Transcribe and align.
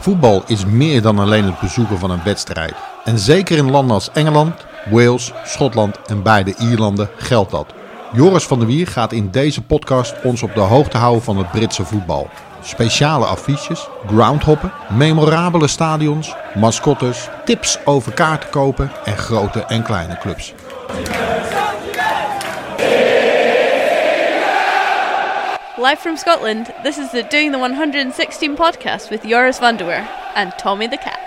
Voetbal 0.00 0.42
is 0.46 0.64
meer 0.64 1.02
dan 1.02 1.18
alleen 1.18 1.44
het 1.44 1.60
bezoeken 1.60 1.98
van 1.98 2.10
een 2.10 2.22
wedstrijd. 2.24 2.74
En 3.04 3.18
zeker 3.18 3.56
in 3.56 3.70
landen 3.70 3.94
als 3.94 4.10
Engeland, 4.12 4.54
Wales, 4.90 5.32
Schotland 5.44 5.98
en 6.06 6.22
beide 6.22 6.54
Ierlanden 6.58 7.08
geldt 7.16 7.50
dat. 7.50 7.66
Joris 8.12 8.44
van 8.44 8.58
der 8.58 8.68
Wier 8.68 8.86
gaat 8.86 9.12
in 9.12 9.30
deze 9.30 9.62
podcast 9.62 10.14
ons 10.22 10.42
op 10.42 10.54
de 10.54 10.60
hoogte 10.60 10.96
houden 10.96 11.22
van 11.22 11.36
het 11.36 11.50
Britse 11.50 11.84
voetbal. 11.84 12.28
Speciale 12.62 13.24
affiches, 13.24 13.88
groundhoppen, 14.06 14.72
memorabele 14.88 15.68
stadions, 15.68 16.34
mascottes, 16.54 17.28
tips 17.44 17.78
over 17.84 18.12
kaarten 18.12 18.50
kopen 18.50 18.90
en 19.04 19.16
grote 19.16 19.64
en 19.64 19.82
kleine 19.82 20.18
clubs. 20.18 20.54
Live 25.80 26.00
from 26.00 26.18
Scotland, 26.18 26.66
this 26.82 26.98
is 26.98 27.10
the 27.10 27.22
Doing 27.22 27.52
the 27.52 27.58
116 27.58 28.54
podcast 28.54 29.08
with 29.10 29.24
Joris 29.24 29.58
van 29.58 29.78
der 29.78 29.86
Weer 29.86 30.06
and 30.34 30.52
Tommy 30.58 30.86
the 30.86 30.98
Cat. 30.98 31.18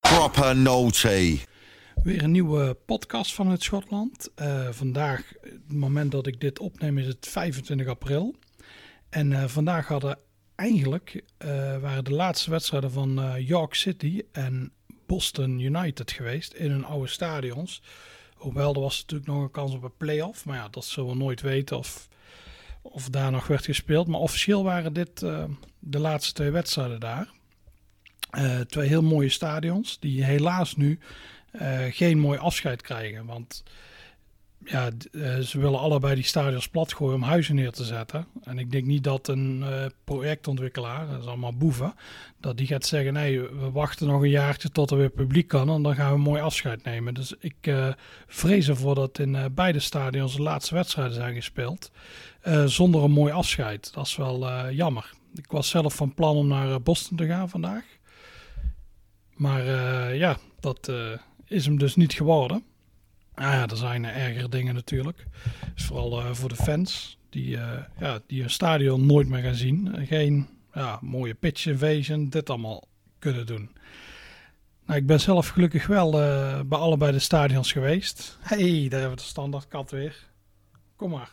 Proper 0.00 0.56
naughty. 0.56 1.38
Weer 2.02 2.22
een 2.22 2.30
nieuwe 2.30 2.74
podcast 2.86 3.34
van 3.34 3.48
het 3.48 3.62
Schotland. 3.62 4.30
Eh, 4.34 4.68
vandaag, 4.70 5.32
het 5.42 5.72
moment 5.72 6.10
dat 6.10 6.26
ik 6.26 6.40
dit 6.40 6.58
opneem, 6.58 6.98
is 6.98 7.06
het 7.06 7.26
25 7.28 7.86
april. 7.86 8.34
En 9.10 9.32
eh, 9.32 9.44
vandaag 9.44 9.86
hadden 9.86 10.18
eigenlijk 10.54 11.22
eh, 11.36 11.48
waren 11.78 12.04
de 12.04 12.14
laatste 12.14 12.50
wedstrijden 12.50 12.90
van 12.90 13.34
York 13.38 13.74
City 13.74 14.22
en 14.32 14.72
Boston 15.10 15.58
United 15.58 16.10
geweest 16.10 16.52
in 16.52 16.70
hun 16.70 16.84
oude 16.84 17.08
stadions. 17.08 17.82
Hoewel 18.34 18.74
er 18.74 18.80
was 18.80 19.00
natuurlijk 19.00 19.30
nog 19.30 19.42
een 19.42 19.50
kans 19.50 19.74
op 19.74 19.82
een 19.82 19.96
play-off. 19.96 20.44
Maar 20.44 20.56
ja, 20.56 20.68
dat 20.68 20.84
zullen 20.84 21.10
we 21.10 21.16
nooit 21.16 21.40
weten 21.40 21.78
of, 21.78 22.08
of 22.82 23.08
daar 23.08 23.30
nog 23.30 23.46
werd 23.46 23.64
gespeeld. 23.64 24.06
Maar 24.06 24.20
officieel 24.20 24.64
waren 24.64 24.92
dit 24.92 25.20
de 25.78 25.98
laatste 25.98 26.32
twee 26.32 26.50
wedstrijden 26.50 27.00
daar. 27.00 27.28
twee 28.66 28.88
heel 28.88 29.02
mooie 29.02 29.28
stadions 29.28 29.98
die 29.98 30.24
helaas 30.24 30.76
nu 30.76 30.98
uh, 31.52 31.78
geen 31.90 32.18
mooi 32.18 32.38
afscheid 32.38 32.82
krijgen. 32.82 33.26
Want 33.26 33.62
ja, 34.64 34.90
uh, 35.10 35.38
ze 35.38 35.60
willen 35.60 35.78
allebei 35.78 36.14
die 36.14 36.24
stadions 36.24 36.68
platgooien 36.68 37.14
om 37.14 37.22
huizen 37.22 37.54
neer 37.54 37.70
te 37.70 37.84
zetten. 37.84 38.26
En 38.42 38.58
ik 38.58 38.70
denk 38.70 38.86
niet 38.86 39.04
dat 39.04 39.28
een 39.28 39.60
uh, 39.60 39.84
projectontwikkelaar, 40.04 41.08
dat 41.08 41.20
is 41.20 41.26
allemaal 41.26 41.56
boeven, 41.56 41.94
dat 42.40 42.56
die 42.56 42.66
gaat 42.66 42.86
zeggen: 42.86 43.12
nee, 43.12 43.40
we 43.40 43.70
wachten 43.70 44.06
nog 44.06 44.22
een 44.22 44.28
jaartje 44.28 44.70
tot 44.70 44.90
er 44.90 44.96
weer 44.96 45.10
publiek 45.10 45.48
kan 45.48 45.70
en 45.70 45.82
dan 45.82 45.94
gaan 45.94 46.08
we 46.08 46.14
een 46.14 46.20
mooi 46.20 46.40
afscheid 46.40 46.84
nemen. 46.84 47.14
Dus 47.14 47.34
ik 47.38 47.72
vrees 48.26 48.68
ervoor 48.68 48.94
dat 48.94 49.18
in 49.18 49.52
beide 49.54 49.78
stadions 49.78 50.36
de 50.36 50.42
laatste 50.42 50.74
wedstrijden 50.74 51.14
zijn 51.14 51.34
gespeeld 51.34 51.90
zonder 52.64 53.02
een 53.02 53.10
mooi 53.10 53.32
afscheid. 53.32 53.92
Dat 53.92 54.06
is 54.06 54.16
wel 54.16 54.70
jammer. 54.70 55.10
Ik 55.34 55.50
was 55.50 55.68
zelf 55.68 55.94
van 55.94 56.14
plan 56.14 56.36
om 56.36 56.46
naar 56.46 56.82
Boston 56.82 57.16
te 57.16 57.26
gaan 57.26 57.48
vandaag. 57.48 57.84
Maar 59.34 59.64
ja, 60.14 60.36
dat 60.60 60.92
is 61.46 61.64
hem 61.64 61.78
dus 61.78 61.96
niet 61.96 62.12
geworden. 62.12 62.64
Nou 63.34 63.52
ja, 63.52 63.66
er 63.66 63.76
zijn 63.76 64.04
ergere 64.04 64.48
dingen 64.48 64.74
natuurlijk. 64.74 65.24
Dus 65.74 65.84
vooral 65.84 66.20
uh, 66.20 66.32
voor 66.32 66.48
de 66.48 66.56
fans 66.56 67.18
die, 67.28 67.56
uh, 67.56 67.72
ja, 67.98 68.20
die 68.26 68.42
een 68.42 68.50
stadion 68.50 69.06
nooit 69.06 69.28
meer 69.28 69.42
gaan 69.42 69.54
zien. 69.54 70.06
Geen 70.06 70.48
ja, 70.74 70.98
mooie 71.02 71.34
pitch 71.34 71.66
invasion, 71.66 72.28
dit 72.28 72.50
allemaal 72.50 72.88
kunnen 73.18 73.46
doen. 73.46 73.70
Nou, 74.86 74.98
ik 75.00 75.06
ben 75.06 75.20
zelf 75.20 75.48
gelukkig 75.48 75.86
wel 75.86 76.10
bij 76.66 76.78
allebei 76.78 77.12
de 77.12 77.18
stadions 77.18 77.72
geweest. 77.72 78.38
hey, 78.40 78.86
daar 78.88 79.00
hebben 79.00 79.18
we 79.18 79.22
de 79.22 79.28
standaard 79.28 79.68
kat 79.68 79.90
weer. 79.90 80.28
Kom 80.96 81.10
maar. 81.10 81.30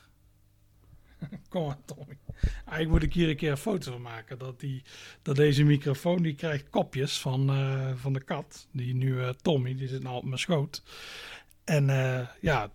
Kom 1.50 1.66
maar, 1.66 1.78
Tommy. 1.86 2.18
Eigenlijk 2.44 2.90
moet 2.90 3.03
ik 3.03 3.13
hier 3.13 3.30
een 3.30 3.36
keer 3.36 3.52
een 3.52 3.57
foto 3.57 3.91
van 3.91 4.02
maken. 4.02 4.38
Dat, 4.38 4.59
die, 4.59 4.84
dat 5.22 5.36
deze 5.36 5.63
microfoon 5.63 6.22
die 6.22 6.36
krijgt 6.36 6.69
kopjes 6.69 7.19
van, 7.19 7.52
van 7.96 8.13
de 8.13 8.24
kat. 8.24 8.68
Die 8.72 8.96
nu 8.96 9.34
Tommy, 9.41 9.75
die 9.75 9.88
zit 9.88 10.03
nou 10.03 10.16
op 10.16 10.24
mijn 10.24 10.40
schoot. 10.40 10.84
En 11.67 11.89
uh, 11.89 12.28
ja, 12.41 12.69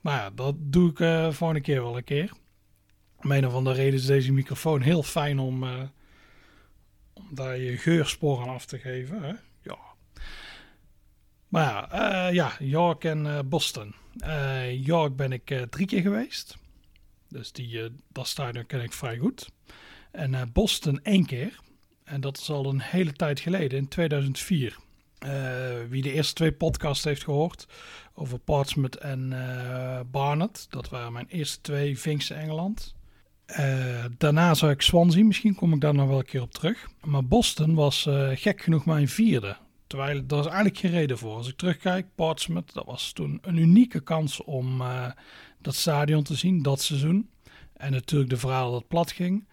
maar 0.00 0.16
ja, 0.16 0.30
dat 0.30 0.54
doe 0.58 0.90
ik 0.90 1.34
voor 1.34 1.54
een 1.54 1.62
keer 1.62 1.82
wel 1.82 1.96
een 1.96 2.04
keer. 2.04 2.32
Om 3.16 3.30
een 3.32 3.46
of 3.46 3.54
andere 3.54 3.76
reden 3.76 3.98
is 3.98 4.06
deze 4.06 4.32
microfoon 4.32 4.80
heel 4.80 5.02
fijn 5.02 5.38
om, 5.38 5.62
om 7.12 7.34
daar 7.34 7.58
je 7.58 7.76
geursporen 7.76 8.48
af 8.48 8.66
te 8.66 8.78
geven. 8.78 9.22
Hè? 9.22 9.32
Ja. 9.62 9.78
Maar 11.48 11.64
ja, 11.64 12.28
ja 12.28 12.52
York 12.58 13.04
en 13.04 13.48
Boston. 13.48 13.94
York 14.70 15.16
ben 15.16 15.32
ik 15.32 15.66
drie 15.70 15.86
keer 15.86 16.02
geweest. 16.02 16.56
Dus 17.28 17.52
die, 17.52 17.90
dat 18.08 18.26
stadion 18.26 18.66
ken 18.66 18.82
ik 18.82 18.92
vrij 18.92 19.18
goed. 19.18 19.50
En 20.10 20.50
Boston 20.52 21.02
één 21.02 21.26
keer. 21.26 21.60
En 22.04 22.20
dat 22.20 22.38
is 22.38 22.50
al 22.50 22.66
een 22.66 22.80
hele 22.80 23.12
tijd 23.12 23.40
geleden, 23.40 23.78
in 23.78 23.88
2004. 23.88 24.76
Eh, 25.20 25.30
wie 25.88 26.02
de 26.02 26.12
eerste 26.12 26.34
twee 26.34 26.52
podcasts 26.52 27.04
heeft 27.04 27.24
gehoord 27.24 27.66
over 28.14 28.38
Portsmouth 28.38 28.96
en 28.96 29.34
Barnet. 30.10 30.66
Dat 30.70 30.88
waren 30.88 31.12
mijn 31.12 31.26
eerste 31.28 31.60
twee 31.60 31.98
Vinkse 31.98 32.34
Engeland. 32.34 32.94
daarna 34.18 34.54
zou 34.54 34.72
ik 34.72 34.82
Swansea, 34.82 35.24
misschien 35.24 35.54
kom 35.54 35.72
ik 35.72 35.80
daar 35.80 35.94
nog 35.94 36.08
wel 36.08 36.18
een 36.18 36.24
keer 36.24 36.42
op 36.42 36.52
terug. 36.52 36.88
Maar 37.04 37.24
Boston 37.24 37.74
was 37.74 38.08
gek 38.34 38.62
genoeg 38.62 38.84
mijn 38.84 39.08
vierde. 39.08 39.56
Terwijl 39.86 40.26
daar 40.26 40.38
is 40.38 40.46
eigenlijk 40.46 40.78
geen 40.78 40.90
reden 40.90 41.18
voor. 41.18 41.36
Als 41.36 41.48
ik 41.48 41.56
terugkijk, 41.56 42.06
Portsmouth, 42.14 42.74
dat 42.74 42.84
was 42.86 43.12
toen 43.12 43.38
een 43.42 43.56
unieke 43.56 44.00
kans 44.00 44.44
om 44.44 44.82
dat 45.58 45.74
stadion 45.74 46.22
te 46.22 46.34
zien, 46.34 46.62
dat 46.62 46.80
seizoen. 46.80 47.30
En 47.76 47.92
natuurlijk 47.92 48.30
de 48.30 48.36
verhaal 48.36 48.72
dat 48.72 48.88
plat 48.88 49.12
ging. 49.12 49.48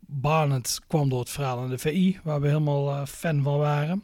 Barnet 0.00 0.80
kwam 0.86 1.08
door 1.08 1.20
het 1.20 1.30
verhaal 1.30 1.58
aan 1.58 1.70
de 1.70 1.78
VI, 1.78 2.18
waar 2.22 2.40
we 2.40 2.46
helemaal 2.46 3.06
fan 3.06 3.42
van 3.42 3.58
waren. 3.58 4.02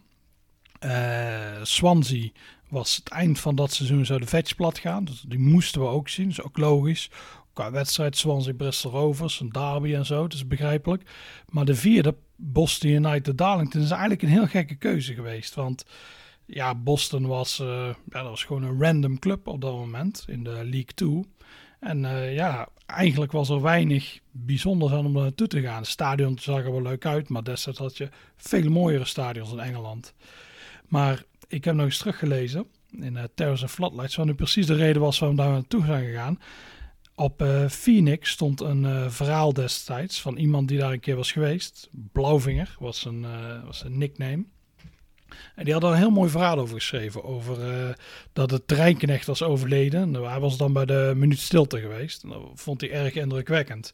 Uh, 0.85 1.63
Swansea 1.63 2.29
was 2.69 2.97
het 2.97 3.09
eind 3.09 3.41
van 3.41 3.55
dat 3.55 3.73
seizoen 3.73 4.07
zou 4.07 4.21
de 4.21 4.27
vetch 4.27 4.55
plat 4.55 4.79
gaan. 4.79 5.05
Dus 5.05 5.25
die 5.29 5.39
moesten 5.39 5.81
we 5.81 5.87
ook 5.87 6.09
zien, 6.09 6.29
dat 6.29 6.39
is 6.39 6.45
ook 6.45 6.59
logisch. 6.59 7.11
Qua 7.53 7.71
wedstrijd 7.71 8.17
Swansea, 8.17 8.53
Bristol 8.53 8.91
Rovers, 8.91 9.41
een 9.41 9.49
derby 9.49 9.95
en 9.95 10.07
zo, 10.07 10.27
is 10.27 10.47
begrijpelijk. 10.47 11.03
Maar 11.49 11.65
de 11.65 11.75
vierde, 11.75 12.15
Boston 12.37 12.91
United 12.91 13.39
Darlington, 13.39 13.81
is 13.83 13.91
eigenlijk 13.91 14.23
een 14.23 14.29
heel 14.29 14.47
gekke 14.47 14.75
keuze 14.75 15.15
geweest. 15.15 15.55
Want 15.55 15.85
ja, 16.47 16.75
Boston 16.75 17.27
was, 17.27 17.61
uh, 17.61 17.67
ja, 18.11 18.23
dat 18.23 18.29
was 18.29 18.45
gewoon 18.45 18.63
een 18.63 18.83
random 18.83 19.19
club 19.19 19.47
op 19.47 19.61
dat 19.61 19.73
moment 19.73 20.25
in 20.27 20.45
de 20.45 20.51
League 20.51 20.95
2. 20.95 21.23
En 21.81 22.05
uh, 22.05 22.35
ja, 22.35 22.69
eigenlijk 22.87 23.33
was 23.33 23.49
er 23.49 23.63
weinig 23.63 24.21
bijzonders 24.31 24.93
aan 24.93 25.07
om 25.07 25.13
naartoe 25.13 25.47
te 25.47 25.61
gaan. 25.61 25.77
Het 25.77 25.87
stadion 25.87 26.39
zag 26.41 26.65
er 26.65 26.73
wel 26.73 26.83
leuk 26.83 27.07
uit, 27.07 27.29
maar 27.29 27.45
destijds 27.45 27.79
had 27.79 27.97
je 27.97 28.09
veel 28.37 28.71
mooiere 28.71 29.05
stadions 29.05 29.53
in 29.53 29.61
Engeland. 29.61 30.15
Maar 30.95 31.23
ik 31.49 31.65
heb 31.65 31.75
nog 31.75 31.85
eens 31.85 31.99
teruggelezen 31.99 32.67
in 32.91 33.15
uh, 33.17 33.23
Terrace 33.35 33.63
and 33.63 33.71
Floodlights, 33.71 34.17
wat 34.17 34.27
nu 34.27 34.35
precies 34.35 34.67
de 34.67 34.75
reden 34.75 35.03
was 35.03 35.19
waarom 35.19 35.37
daar 35.37 35.51
naartoe 35.51 35.85
zijn 35.85 36.05
gegaan. 36.05 36.41
Op 37.15 37.43
uh, 37.43 37.69
Phoenix 37.69 38.31
stond 38.31 38.61
een 38.61 39.11
verhaal 39.11 39.53
destijds 39.53 40.21
van 40.21 40.37
iemand 40.37 40.69
die 40.69 40.79
daar 40.79 40.93
een 40.93 41.01
keer 41.01 41.17
was 41.17 41.33
geweest. 41.33 41.89
Blauwvinger 42.13 42.77
was 42.79 43.05
een, 43.05 43.27
was 43.67 43.85
een 43.85 43.99
nickname. 43.99 44.45
En 45.55 45.65
die 45.65 45.73
had 45.73 45.83
een 45.83 45.95
heel 45.95 46.11
mooi 46.11 46.31
verhaal 46.31 46.59
over 46.59 46.75
geschreven. 46.75 47.25
Over 47.25 47.59
dat 48.33 48.49
de 48.49 48.65
treinknecht 48.65 49.27
was 49.27 49.43
overleden. 49.43 50.15
Hij 50.15 50.41
was 50.41 50.57
dan 50.57 50.73
bij 50.73 50.85
de 50.85 51.13
minuut 51.17 51.39
stilte 51.39 51.81
geweest. 51.81 52.29
Dat 52.29 52.43
vond 52.55 52.81
hij 52.81 52.91
erg 52.91 53.15
indrukwekkend. 53.15 53.93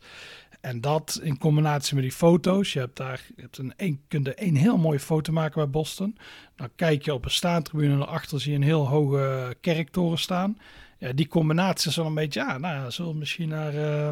En 0.60 0.80
dat 0.80 1.20
in 1.22 1.38
combinatie 1.38 1.94
met 1.94 2.02
die 2.02 2.12
foto's. 2.12 2.72
Je 2.72 2.78
hebt 2.78 2.96
daar 2.96 3.24
je 3.36 3.42
hebt 3.42 3.58
een, 3.58 3.72
een, 3.76 4.00
kunt 4.08 4.40
een 4.40 4.56
heel 4.56 4.78
mooie 4.78 5.00
foto 5.00 5.32
maken 5.32 5.62
bij 5.62 5.70
Boston. 5.70 6.18
Dan 6.56 6.68
kijk 6.76 7.04
je 7.04 7.14
op 7.14 7.24
een 7.24 7.30
staantribune 7.30 7.92
en 7.92 7.98
daarachter 7.98 8.40
zie 8.40 8.50
je 8.50 8.56
een 8.56 8.62
heel 8.62 8.88
hoge 8.88 9.56
kerktoren 9.60 10.18
staan. 10.18 10.58
Ja, 10.98 11.12
die 11.12 11.28
combinatie 11.28 11.90
is 11.90 11.96
wel 11.96 12.06
een 12.06 12.14
beetje, 12.14 12.40
ja, 12.40 12.58
nou, 12.58 12.90
zullen 12.90 13.12
we 13.12 13.18
misschien 13.18 13.48
naar, 13.48 13.74
uh, 13.74 14.10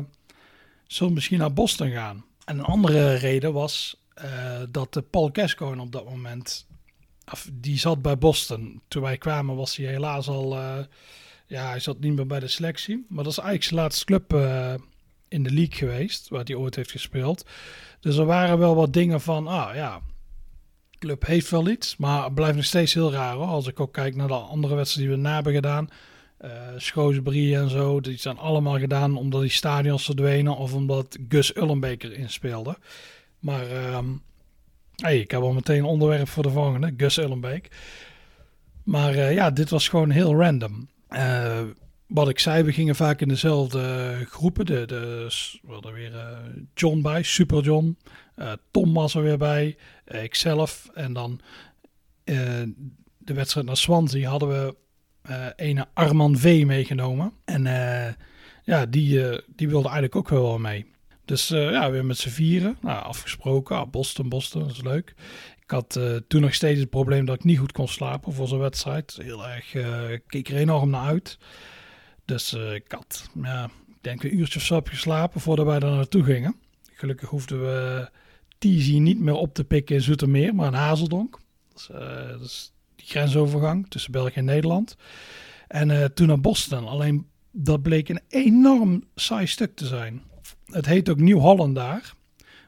zullen 0.86 1.12
misschien 1.12 1.38
naar 1.38 1.52
Boston 1.52 1.90
gaan. 1.90 2.24
En 2.44 2.58
een 2.58 2.64
andere 2.64 3.14
reden 3.14 3.52
was 3.52 4.02
uh, 4.24 4.60
dat 4.70 5.02
Paul 5.10 5.30
Gascoigne 5.32 5.82
op 5.82 5.92
dat 5.92 6.04
moment 6.04 6.66
die 7.52 7.78
zat 7.78 8.02
bij 8.02 8.18
Boston. 8.18 8.80
Toen 8.88 9.02
wij 9.02 9.18
kwamen 9.18 9.56
was 9.56 9.76
hij 9.76 9.86
helaas 9.86 10.28
al... 10.28 10.56
Uh, 10.56 10.78
ja, 11.46 11.68
hij 11.68 11.80
zat 11.80 12.00
niet 12.00 12.14
meer 12.14 12.26
bij 12.26 12.40
de 12.40 12.48
selectie. 12.48 13.06
Maar 13.08 13.24
dat 13.24 13.32
is 13.32 13.38
eigenlijk 13.38 13.68
zijn 13.68 13.80
laatste 13.80 14.04
club 14.04 14.32
in 15.28 15.42
de 15.42 15.50
league 15.50 15.76
geweest. 15.76 16.28
Waar 16.28 16.44
hij 16.44 16.54
ooit 16.54 16.74
heeft 16.74 16.90
gespeeld. 16.90 17.46
Dus 18.00 18.16
er 18.16 18.24
waren 18.24 18.58
wel 18.58 18.74
wat 18.74 18.92
dingen 18.92 19.20
van... 19.20 19.46
Ah 19.46 19.74
ja, 19.74 20.00
club 20.98 21.26
heeft 21.26 21.50
wel 21.50 21.68
iets. 21.68 21.96
Maar 21.96 22.24
het 22.24 22.34
blijft 22.34 22.56
nog 22.56 22.64
steeds 22.64 22.94
heel 22.94 23.12
raar 23.12 23.34
hoor. 23.34 23.46
Als 23.46 23.66
ik 23.66 23.80
ook 23.80 23.92
kijk 23.92 24.14
naar 24.14 24.28
de 24.28 24.34
andere 24.34 24.74
wedstrijden 24.74 25.14
die 25.14 25.22
we 25.22 25.28
na 25.28 25.34
hebben 25.34 25.54
gedaan. 25.54 25.88
Uh, 26.40 27.60
en 27.60 27.70
zo. 27.70 28.00
Die 28.00 28.18
zijn 28.18 28.38
allemaal 28.38 28.78
gedaan 28.78 29.16
omdat 29.16 29.40
die 29.40 29.50
stadions 29.50 30.04
verdwenen. 30.04 30.56
Of 30.56 30.74
omdat 30.74 31.18
Gus 31.28 31.56
Ullenbeker 31.56 32.12
inspeelde. 32.12 32.76
Maar... 33.38 33.94
Um, 33.94 34.22
ik 35.06 35.30
heb 35.30 35.40
al 35.40 35.52
meteen 35.52 35.78
een 35.78 35.84
onderwerp 35.84 36.28
voor 36.28 36.42
de 36.42 36.50
volgende, 36.50 36.94
Gus 36.96 37.16
Ullenbeek. 37.16 37.70
Maar 38.82 39.14
uh, 39.14 39.34
ja, 39.34 39.50
dit 39.50 39.70
was 39.70 39.88
gewoon 39.88 40.10
heel 40.10 40.34
random. 40.34 40.88
Uh, 41.10 41.60
wat 42.08 42.28
ik 42.28 42.38
zei, 42.38 42.62
we 42.62 42.72
gingen 42.72 42.96
vaak 42.96 43.20
in 43.20 43.28
dezelfde 43.28 44.14
groepen. 44.28 44.66
De, 44.66 44.86
de, 44.86 45.26
we 45.62 45.72
hadden 45.72 45.92
weer 45.92 46.12
uh, 46.12 46.38
John 46.74 47.00
bij, 47.00 47.22
Super 47.22 47.62
John. 47.62 47.98
Uh, 48.36 48.52
Tom 48.70 48.94
was 48.94 49.14
er 49.14 49.22
weer 49.22 49.38
bij. 49.38 49.76
Uh, 50.06 50.22
ikzelf. 50.22 50.90
En 50.94 51.12
dan 51.12 51.40
de 53.18 53.34
wedstrijd 53.34 53.66
naar 53.66 53.76
Swansea 53.76 54.30
hadden 54.30 54.48
we 54.48 54.76
een 55.56 55.84
Arman 55.94 56.36
V 56.36 56.64
meegenomen. 56.66 57.32
En 57.44 57.62
ja, 58.64 58.86
die, 58.86 59.42
die 59.46 59.68
wilde 59.68 59.88
eigenlijk 59.88 60.16
ook 60.16 60.28
wel 60.28 60.58
mee. 60.58 60.86
Dus 61.24 61.48
ja, 61.48 61.90
weer 61.90 62.04
met 62.04 62.18
z'n 62.18 62.28
vieren. 62.28 62.76
Nou, 62.80 63.02
afgesproken. 63.02 63.76
Ah, 63.76 63.90
Boston, 63.90 64.28
Boston, 64.28 64.62
dat 64.62 64.70
is 64.70 64.82
leuk. 64.82 65.14
Ik 65.62 65.70
had 65.70 66.00
toen 66.28 66.40
nog 66.40 66.54
steeds 66.54 66.80
het 66.80 66.90
probleem 66.90 67.24
dat 67.24 67.34
ik 67.34 67.44
niet 67.44 67.58
goed 67.58 67.72
kon 67.72 67.88
slapen 67.88 68.32
voor 68.32 68.48
zo'n 68.48 68.58
wedstrijd. 68.58 69.18
Heel 69.22 69.48
erg, 69.48 69.70
keek 70.26 70.48
er 70.48 70.56
enorm 70.56 70.90
naar 70.90 71.06
uit. 71.06 71.38
Dus 72.28 72.54
uh, 72.54 72.74
ik 72.74 72.92
had, 72.92 73.30
ja, 73.42 73.64
ik 73.64 73.96
denk 74.00 74.22
een 74.22 74.38
uurtje 74.38 74.58
of 74.58 74.64
zo 74.64 74.74
heb 74.74 74.88
geslapen 74.88 75.40
voordat 75.40 75.66
wij 75.66 75.78
daar 75.78 75.90
naartoe 75.90 76.24
gingen. 76.24 76.56
Gelukkig 76.92 77.28
hoefden 77.28 77.60
we 77.60 78.08
Tizi 78.58 78.98
niet 78.98 79.20
meer 79.20 79.34
op 79.34 79.54
te 79.54 79.64
pikken 79.64 79.94
in 79.94 80.02
Zoetermeer, 80.02 80.54
maar 80.54 80.66
in 80.66 80.78
Hazeldonk. 80.78 81.38
Dus, 81.72 81.86
dat 82.30 82.40
is 82.40 82.72
die 82.96 83.06
grensovergang 83.06 83.90
tussen 83.90 84.12
België 84.12 84.34
en 84.34 84.44
Nederland. 84.44 84.96
En 85.68 85.88
uh, 85.88 86.04
toen 86.04 86.26
naar 86.26 86.40
Boston. 86.40 86.88
Alleen 86.88 87.26
dat 87.50 87.82
bleek 87.82 88.08
een 88.08 88.20
enorm 88.28 89.04
saai 89.14 89.46
stuk 89.46 89.76
te 89.76 89.86
zijn. 89.86 90.22
Het 90.66 90.86
heet 90.86 91.08
ook 91.08 91.20
Nieuw-Holland 91.20 91.74
daar. 91.74 92.14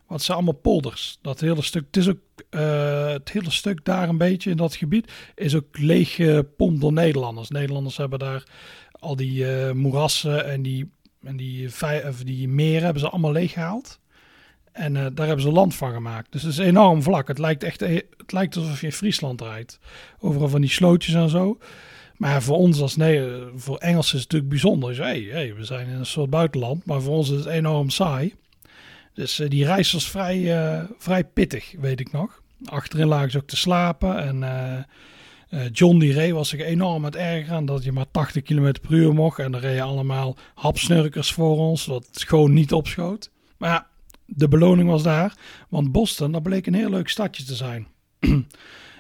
Wat 0.06 0.23
zijn 0.23 0.37
allemaal 0.37 0.61
polders. 0.61 1.19
Dat 1.23 1.41
hele 1.41 1.63
stuk, 1.63 1.85
het 1.87 1.97
is 1.97 2.09
ook 2.09 2.19
het 3.15 3.31
hele 3.31 3.51
stuk 3.51 3.85
daar 3.85 4.09
een 4.09 4.19
beetje 4.19 4.51
in 4.51 4.56
dat 4.56 4.75
gebied 4.75 5.13
is 5.35 5.55
ook 5.55 5.79
leeg 5.79 6.15
gepompt 6.15 6.81
door 6.81 6.93
Nederlanders. 6.93 7.49
Nederlanders 7.49 7.97
hebben 7.97 8.19
daar 8.19 8.45
al 9.00 9.17
die 9.17 9.44
uh, 9.44 9.73
moerassen 9.73 10.47
en 10.47 10.62
die, 10.62 10.91
en 11.23 11.37
die, 11.37 11.69
of 12.08 12.23
die 12.25 12.49
meren 12.49 12.82
hebben 12.82 13.02
ze 13.02 13.08
allemaal 13.08 13.32
leeggehaald. 13.32 13.99
En 14.73 14.94
uh, 14.94 15.06
daar 15.12 15.26
hebben 15.26 15.44
ze 15.44 15.50
land 15.50 15.75
van 15.75 15.93
gemaakt. 15.93 16.32
Dus 16.32 16.43
het 16.43 16.52
is 16.52 16.58
enorm 16.58 17.02
vlak. 17.02 17.29
Het 17.29 17.38
lijkt 17.38 17.62
echt 17.62 17.82
e-, 17.82 18.02
het 18.17 18.32
lijkt 18.32 18.56
alsof 18.56 18.81
je 18.81 18.87
in 18.87 18.93
Friesland 18.93 19.41
rijdt. 19.41 19.79
Overal 20.19 20.49
van 20.49 20.61
die 20.61 20.70
slootjes 20.70 21.14
en 21.14 21.29
zo. 21.29 21.58
Maar 22.17 22.43
voor 22.43 22.56
ons 22.56 22.81
als 22.81 22.97
nee, 22.97 23.31
voor 23.55 23.76
Engels 23.76 24.06
is 24.06 24.12
het 24.12 24.23
natuurlijk 24.23 24.50
bijzonder. 24.50 24.88
Dus, 24.88 24.99
hey, 24.99 25.55
we 25.56 25.64
zijn 25.64 25.88
in 25.88 25.94
een 25.94 26.06
soort 26.06 26.31
buitenland, 26.31 26.85
maar 26.85 27.03
voor 27.03 27.17
ons 27.17 27.31
is 27.31 27.37
het 27.37 27.46
enorm 27.46 27.91
saai. 27.91 28.35
Dus 29.14 29.43
die 29.49 29.64
reis 29.64 29.93
was 29.93 30.11
vrij, 30.11 30.87
vrij 30.99 31.25
pittig, 31.25 31.75
weet 31.79 32.00
ik 32.00 32.12
nog. 32.12 32.43
Achterin 32.64 33.06
lagen 33.06 33.31
ze 33.31 33.38
ook 33.38 33.46
te 33.46 33.56
slapen 33.56 34.23
en 34.23 34.43
John 35.73 35.99
die 35.99 36.12
reed 36.12 36.32
was 36.32 36.49
zich 36.49 36.61
enorm 36.61 36.97
aan 36.97 37.05
het 37.05 37.17
ergeren 37.17 37.64
dat 37.64 37.85
je 37.85 37.93
maar 37.93 38.11
80 38.11 38.43
km 38.43 38.73
per 38.81 38.93
uur 38.93 39.14
mocht. 39.14 39.38
En 39.38 39.52
dan 39.52 39.61
reden 39.61 39.82
allemaal 39.82 40.37
hapsnurkers 40.55 41.32
voor 41.32 41.56
ons, 41.56 41.87
wat 41.87 42.08
gewoon 42.12 42.52
niet 42.52 42.73
opschoot. 42.73 43.31
Maar 43.56 43.70
ja, 43.70 43.87
de 44.26 44.49
beloning 44.49 44.88
was 44.88 45.02
daar, 45.02 45.35
want 45.69 45.93
Boston, 45.93 46.32
dat 46.32 46.43
bleek 46.43 46.67
een 46.67 46.75
heel 46.75 46.91
leuk 46.91 47.08
stadje 47.08 47.44
te 47.44 47.55
zijn. 47.55 47.87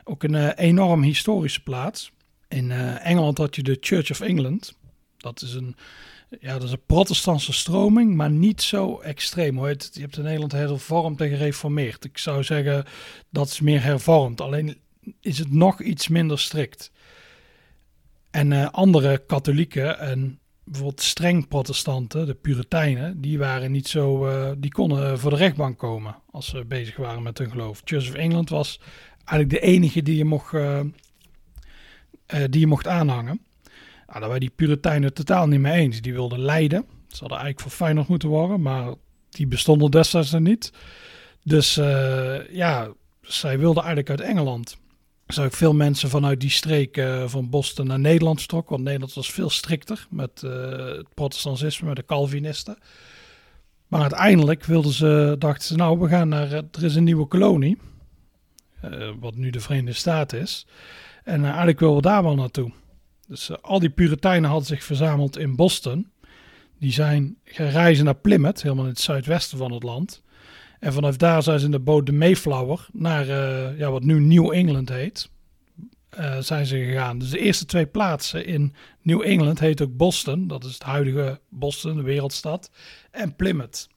Ook 0.04 0.22
een 0.22 0.34
uh, 0.34 0.48
enorm 0.56 1.02
historische 1.02 1.62
plaats. 1.62 2.12
In 2.48 2.70
uh, 2.70 3.06
Engeland 3.06 3.38
had 3.38 3.56
je 3.56 3.62
de 3.62 3.76
Church 3.80 4.10
of 4.10 4.20
England. 4.20 4.74
Dat 5.16 5.42
is 5.42 5.54
een, 5.54 5.76
ja, 6.40 6.52
dat 6.52 6.62
is 6.62 6.72
een 6.72 6.86
protestantse 6.86 7.52
stroming, 7.52 8.14
maar 8.14 8.30
niet 8.30 8.62
zo 8.62 8.98
extreem. 8.98 9.56
Hoor. 9.56 9.68
Je 9.68 10.00
hebt 10.00 10.16
in 10.16 10.22
Nederland 10.22 10.52
hervormd 10.52 11.20
en 11.20 11.28
gereformeerd. 11.28 12.04
Ik 12.04 12.18
zou 12.18 12.44
zeggen 12.44 12.84
dat 13.30 13.46
is 13.46 13.60
meer 13.60 13.82
hervormd. 13.82 14.40
Alleen 14.40 14.76
is 15.20 15.38
het 15.38 15.52
nog 15.52 15.80
iets 15.82 16.08
minder 16.08 16.38
strikt. 16.38 16.92
En 18.30 18.50
uh, 18.50 18.68
andere 18.70 19.24
katholieken 19.26 19.98
en 19.98 20.38
bijvoorbeeld 20.64 21.00
streng 21.00 21.48
protestanten, 21.48 22.26
de 22.26 22.34
Puritijnen, 22.34 23.20
die 23.20 23.38
waren 23.38 23.72
niet 23.72 23.88
zo, 23.88 24.26
uh, 24.26 24.50
die 24.58 24.72
konden 24.72 25.18
voor 25.18 25.30
de 25.30 25.36
rechtbank 25.36 25.78
komen 25.78 26.16
als 26.30 26.46
ze 26.46 26.64
bezig 26.64 26.96
waren 26.96 27.22
met 27.22 27.38
hun 27.38 27.50
geloof. 27.50 27.80
Church 27.84 28.08
of 28.08 28.14
England 28.14 28.48
was 28.48 28.80
eigenlijk 29.24 29.50
de 29.50 29.60
enige 29.60 30.02
die 30.02 30.16
je 30.16 30.24
mocht, 30.24 30.52
die 32.50 32.60
je 32.60 32.66
mocht 32.66 32.86
aanhangen. 32.86 33.40
Nou, 34.06 34.18
daar 34.18 34.28
waren 34.28 34.40
die 34.40 34.52
Puritijnen 34.56 35.14
totaal 35.14 35.46
niet 35.46 35.60
mee 35.60 35.80
eens. 35.80 36.00
Die 36.00 36.12
wilden 36.12 36.38
lijden. 36.38 36.84
Ze 36.88 37.18
hadden 37.18 37.38
eigenlijk 37.38 37.60
voor 37.60 37.70
Feyenoord 37.70 38.08
moeten 38.08 38.28
worden, 38.28 38.62
maar 38.62 38.94
die 39.30 39.46
bestonden 39.46 39.90
destijds 39.90 40.32
er 40.32 40.40
niet. 40.40 40.72
Dus 41.44 41.74
ja, 42.50 42.92
zij 43.20 43.58
wilden 43.58 43.82
eigenlijk 43.84 44.10
uit 44.10 44.28
Engeland 44.30 44.78
zag 45.32 45.46
ik 45.46 45.52
veel 45.52 45.74
mensen 45.74 46.08
vanuit 46.08 46.40
die 46.40 46.50
streek 46.50 46.96
uh, 46.96 47.28
van 47.28 47.50
Boston 47.50 47.86
naar 47.86 47.98
Nederland 47.98 48.38
vertrokken. 48.38 48.72
Want 48.72 48.84
Nederland 48.84 49.14
was 49.14 49.32
veel 49.32 49.50
strikter 49.50 50.06
met 50.10 50.42
uh, 50.44 50.50
het 50.76 51.14
protestantisme, 51.14 51.88
met 51.88 51.96
de 51.96 52.04
Calvinisten. 52.04 52.78
Maar 53.86 54.00
uiteindelijk 54.00 54.64
wilden 54.64 54.92
ze, 54.92 55.36
dachten 55.38 55.66
ze, 55.66 55.76
nou, 55.76 55.98
we 55.98 56.08
gaan 56.08 56.28
naar, 56.28 56.52
er 56.52 56.84
is 56.84 56.94
een 56.94 57.04
nieuwe 57.04 57.26
kolonie. 57.26 57.78
Wat 59.20 59.34
nu 59.34 59.50
de 59.50 59.60
Verenigde 59.60 59.92
Staten 59.92 60.40
is. 60.40 60.66
En 61.24 61.44
eigenlijk 61.44 61.80
willen 61.80 61.96
we 61.96 62.02
daar 62.02 62.22
wel 62.22 62.34
naartoe. 62.34 62.72
Dus 63.28 63.62
al 63.62 63.78
die 63.78 63.90
Puritijnen 63.90 64.50
hadden 64.50 64.66
zich 64.66 64.84
verzameld 64.84 65.38
in 65.38 65.56
Boston. 65.56 66.10
Die 66.78 66.92
zijn 66.92 67.36
gereizen 67.44 68.04
naar 68.04 68.14
Plymouth, 68.14 68.62
helemaal 68.62 68.84
in 68.84 68.90
het 68.90 69.00
zuidwesten 69.00 69.58
van 69.58 69.72
het 69.72 69.82
land. 69.82 70.22
En 70.80 70.92
vanaf 70.92 71.16
daar 71.16 71.42
zijn 71.42 71.58
ze 71.58 71.64
in 71.64 71.70
de 71.70 71.78
boot 71.78 72.06
de 72.06 72.12
Mayflower 72.12 72.86
naar 72.92 73.26
uh, 73.26 73.78
ja, 73.78 73.90
wat 73.90 74.04
nu 74.04 74.20
New 74.20 74.52
England 74.52 74.88
heet. 74.88 75.30
Uh, 76.18 76.38
zijn 76.38 76.66
ze 76.66 76.84
gegaan. 76.84 77.18
Dus 77.18 77.30
de 77.30 77.38
eerste 77.38 77.64
twee 77.64 77.86
plaatsen 77.86 78.46
in 78.46 78.74
New 79.02 79.22
England 79.22 79.60
heet 79.60 79.82
ook 79.82 79.96
Boston. 79.96 80.46
Dat 80.46 80.64
is 80.64 80.72
het 80.72 80.82
huidige 80.82 81.40
Boston, 81.48 81.96
de 81.96 82.02
wereldstad. 82.02 82.70
En 83.10 83.36
Plymouth. 83.36 83.88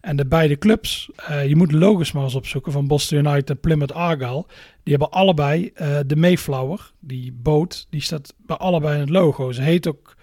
En 0.00 0.16
de 0.16 0.26
beide 0.26 0.58
clubs, 0.58 1.10
uh, 1.30 1.48
je 1.48 1.56
moet 1.56 1.72
logos 1.72 2.12
maar 2.12 2.22
eens 2.22 2.34
opzoeken 2.34 2.72
van 2.72 2.86
Boston 2.86 3.18
United 3.18 3.50
en 3.50 3.60
Plymouth 3.60 3.92
Argyle. 3.92 4.46
Die 4.82 4.96
hebben 4.96 5.10
allebei 5.10 5.72
de 6.06 6.16
Mayflower, 6.16 6.92
die 7.00 7.32
boot, 7.32 7.86
die 7.90 8.00
staat 8.00 8.34
bij 8.36 8.56
allebei 8.56 8.94
in 8.94 9.00
het 9.00 9.10
logo. 9.10 9.52
Ze 9.52 9.62
heet 9.62 9.86
ook 9.86 10.16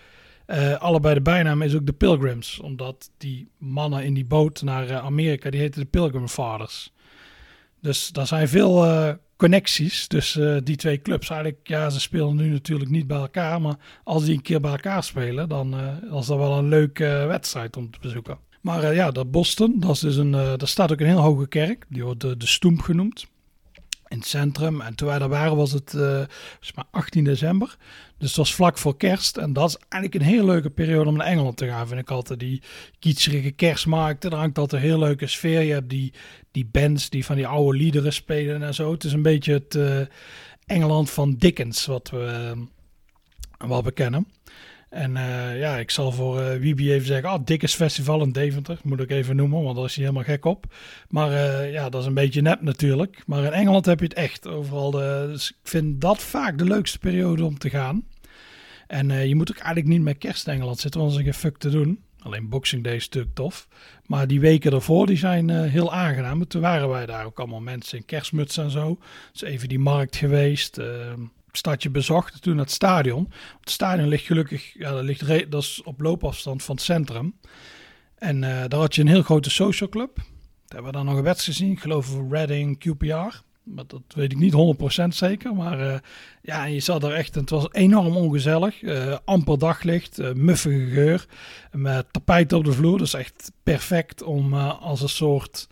uh, 0.52 0.74
allebei 0.74 1.14
de 1.14 1.22
bijnaam 1.22 1.62
is 1.62 1.76
ook 1.76 1.86
de 1.86 1.94
Pilgrims. 1.94 2.60
Omdat 2.60 3.12
die 3.18 3.50
mannen 3.58 4.04
in 4.04 4.14
die 4.14 4.26
boot 4.26 4.62
naar 4.62 4.90
uh, 4.90 4.98
Amerika, 4.98 5.50
die 5.50 5.60
heten 5.60 5.82
de 5.82 5.88
Pilgrim 5.88 6.28
Fathers. 6.28 6.94
Dus 7.82 8.10
daar 8.10 8.28
zijn 8.28 8.48
veel 8.48 8.86
uh, 8.86 9.12
connecties 9.36 10.08
tussen 10.08 10.64
die 10.64 10.76
twee 10.76 11.02
clubs. 11.02 11.30
Eigenlijk, 11.30 11.68
ja, 11.68 11.90
ze 11.90 12.00
spelen 12.00 12.36
nu 12.36 12.50
natuurlijk 12.50 12.90
niet 12.90 13.08
bij 13.08 13.18
elkaar. 13.18 13.62
Maar 13.62 13.76
als 14.04 14.24
die 14.24 14.36
een 14.36 14.42
keer 14.42 14.62
bij 14.62 14.72
elkaar 14.72 15.04
spelen, 15.04 15.50
dan 15.50 15.76
is 16.20 16.26
dat 16.26 16.38
wel 16.38 16.58
een 16.58 16.68
leuke 16.68 17.26
wedstrijd 17.28 17.78
om 17.78 17.92
te 17.92 18.00
bezoeken. 18.02 18.38
Maar 18.62 18.94
ja, 18.94 19.12
dat 19.12 19.32
Boston, 19.32 19.80
dat 19.80 19.92
is 19.92 20.00
dus 20.00 20.16
een, 20.16 20.32
daar 20.32 20.68
staat 20.68 20.92
ook 20.92 21.00
een 21.00 21.08
heel 21.08 21.20
hoge 21.20 21.48
kerk. 21.48 21.86
Die 21.90 22.04
wordt 22.04 22.22
de, 22.22 22.38
de 22.38 22.48
Stoemp 22.48 22.82
genoemd 22.82 23.28
in 24.12 24.18
het 24.18 24.28
centrum. 24.28 24.82
En 24.82 24.96
toen 24.96 25.08
wij 25.08 25.20
daar 25.20 25.30
waren 25.30 25.56
was 25.56 25.72
het 25.72 25.94
uh, 25.94 26.22
maar 26.76 26.86
18 26.92 27.24
december. 27.24 27.78
Dus 28.22 28.30
het 28.30 28.40
was 28.40 28.56
vlak 28.56 28.78
voor 28.78 28.98
kerst. 28.98 29.38
En 29.38 29.54
dat 29.54 29.70
is 29.70 29.78
eigenlijk 29.90 30.24
een 30.24 30.32
heel 30.32 30.46
leuke 30.46 30.70
periode 30.70 31.10
om 31.10 31.18
naar 31.18 31.28
Engeland 31.28 31.58
te 31.58 31.68
gaan. 31.68 31.88
Vind 31.88 32.00
ik 32.00 32.12
altijd 32.12 32.40
die 32.40 32.62
kietserige 33.00 33.52
kerstmarkten. 33.52 34.32
Er 34.32 34.38
hangt 34.38 34.58
altijd 34.58 34.82
een 34.82 34.88
heel 34.88 35.00
leuke 35.00 35.28
sfeer. 35.28 35.62
Je 35.62 35.74
hebt 35.74 35.90
die, 35.90 36.14
die 36.52 36.70
bands 36.72 37.10
die 37.10 37.26
van 37.26 37.36
die 37.36 37.48
oude 37.48 37.78
liederen 37.78 38.14
spelen 38.14 38.64
en 38.64 38.74
zo. 38.74 38.92
Het 38.92 39.04
is 39.04 39.14
een 39.14 39.22
beetje 39.22 39.54
het 39.54 39.76
uh, 39.76 40.00
Engeland 40.66 41.10
van 41.10 41.36
Dickens 41.36 41.86
wat 41.86 42.10
we, 42.10 42.54
uh, 43.64 43.70
wat 43.70 43.84
we 43.84 43.92
kennen. 43.92 44.28
En 44.90 45.16
uh, 45.16 45.60
ja, 45.60 45.78
ik 45.78 45.92
zal 45.92 46.12
voor 46.12 46.42
uh, 46.42 46.56
Wiebe 46.56 46.94
even 46.94 47.08
zeggen, 47.08 47.30
ah, 47.30 47.46
Dickens 47.46 47.76
Festival 47.76 48.22
in 48.22 48.32
Deventer, 48.32 48.80
moet 48.84 49.00
ik 49.00 49.10
even 49.10 49.36
noemen, 49.36 49.64
want 49.64 49.76
daar 49.76 49.86
is 49.86 49.96
hij 49.96 50.04
helemaal 50.04 50.26
gek 50.26 50.46
op. 50.46 50.66
Maar 51.10 51.32
ja, 51.68 51.90
dat 51.90 52.02
is 52.02 52.08
een 52.08 52.14
beetje 52.14 52.42
nep 52.42 52.62
natuurlijk. 52.62 53.24
Maar 53.26 53.44
in 53.44 53.52
Engeland 53.52 53.86
heb 53.86 54.00
je 54.00 54.06
het 54.06 54.14
echt 54.14 54.48
overal. 54.48 54.92
De, 54.92 55.28
dus 55.32 55.50
ik 55.50 55.70
vind 55.70 56.02
dat 56.02 56.22
vaak 56.22 56.58
de 56.58 56.66
leukste 56.66 57.00
periode 57.00 57.46
om 57.46 57.58
te 57.58 57.70
gaan. 57.70 58.06
En 58.92 59.28
je 59.28 59.36
moet 59.36 59.52
ook 59.52 59.58
eigenlijk 59.58 59.88
niet 59.88 60.02
met 60.02 60.18
kerst 60.18 60.48
Engeland 60.48 60.80
zitten, 60.80 61.02
want 61.02 61.14
er 61.14 61.20
is 61.20 61.24
geen 61.24 61.34
fuck 61.34 61.58
te 61.58 61.70
doen. 61.70 62.04
Alleen 62.20 62.50
Boxing 62.50 62.84
Day 62.84 62.96
is 62.96 63.10
tof. 63.34 63.68
Maar 64.06 64.28
die 64.28 64.40
weken 64.40 64.74
ervoor, 64.74 65.06
die 65.06 65.18
zijn 65.18 65.50
heel 65.50 65.94
aangenaam. 65.94 66.48
Toen 66.48 66.62
waren 66.62 66.90
wij 66.90 67.06
daar 67.06 67.26
ook 67.26 67.40
allemaal 67.40 67.60
mensen 67.60 67.98
in 67.98 68.06
kerstmuts 68.06 68.58
en 68.58 68.70
zo. 68.70 69.00
Dus 69.32 69.42
even 69.42 69.70
die 69.70 69.80
markt 69.80 70.16
geweest 70.16 70.78
ehm, 70.78 71.22
stadje 71.58 71.90
bezocht, 71.90 72.42
toen 72.42 72.58
het 72.58 72.72
stadion. 72.72 73.32
Het 73.60 73.70
stadion 73.70 74.08
ligt 74.08 74.26
gelukkig, 74.26 74.74
ja, 74.74 74.92
dat, 74.92 75.04
ligt 75.04 75.52
dat 75.52 75.62
is 75.62 75.82
op 75.84 76.02
loopafstand 76.02 76.64
van 76.64 76.76
het 76.76 76.84
centrum. 76.84 77.36
En 78.16 78.36
uh, 78.36 78.64
daar 78.68 78.80
had 78.80 78.96
je 78.96 79.02
een 79.02 79.08
heel 79.08 79.22
grote 79.22 79.50
social 79.50 79.90
club. 79.90 80.16
Daar 80.16 80.26
hebben 80.66 80.92
we 80.92 80.98
dan 80.98 81.06
nog 81.06 81.18
een 81.18 81.24
wedstrijd 81.24 81.58
gezien, 81.58 81.72
ik 81.74 81.80
geloof 81.80 82.18
Reading, 82.30 82.84
QPR. 82.88 83.42
Maar 83.64 83.84
dat 83.88 84.02
weet 84.16 84.32
ik 84.32 84.38
niet 84.38 84.78
100% 85.04 85.08
zeker. 85.08 85.56
Maar 85.56 85.80
uh, 85.80 85.98
ja, 86.42 86.64
je 86.64 86.80
zat 86.80 87.04
er 87.04 87.14
echt, 87.14 87.36
het 87.36 87.50
was 87.50 87.68
enorm 87.72 88.16
ongezellig. 88.16 88.82
Uh, 88.82 89.18
amper 89.26 89.58
daglicht, 89.58 90.20
uh, 90.20 90.34
muffige 90.34 90.86
geur. 90.86 91.26
Met 91.72 92.14
tapijt 92.14 92.54
op 92.54 92.66
de 92.66 92.74
vloer. 92.74 92.98
Dus 92.98 93.14
echt 93.14 93.52
perfect 93.64 94.24
om 94.24 94.54
als 94.54 95.02
een 95.02 95.10
soort 95.10 95.68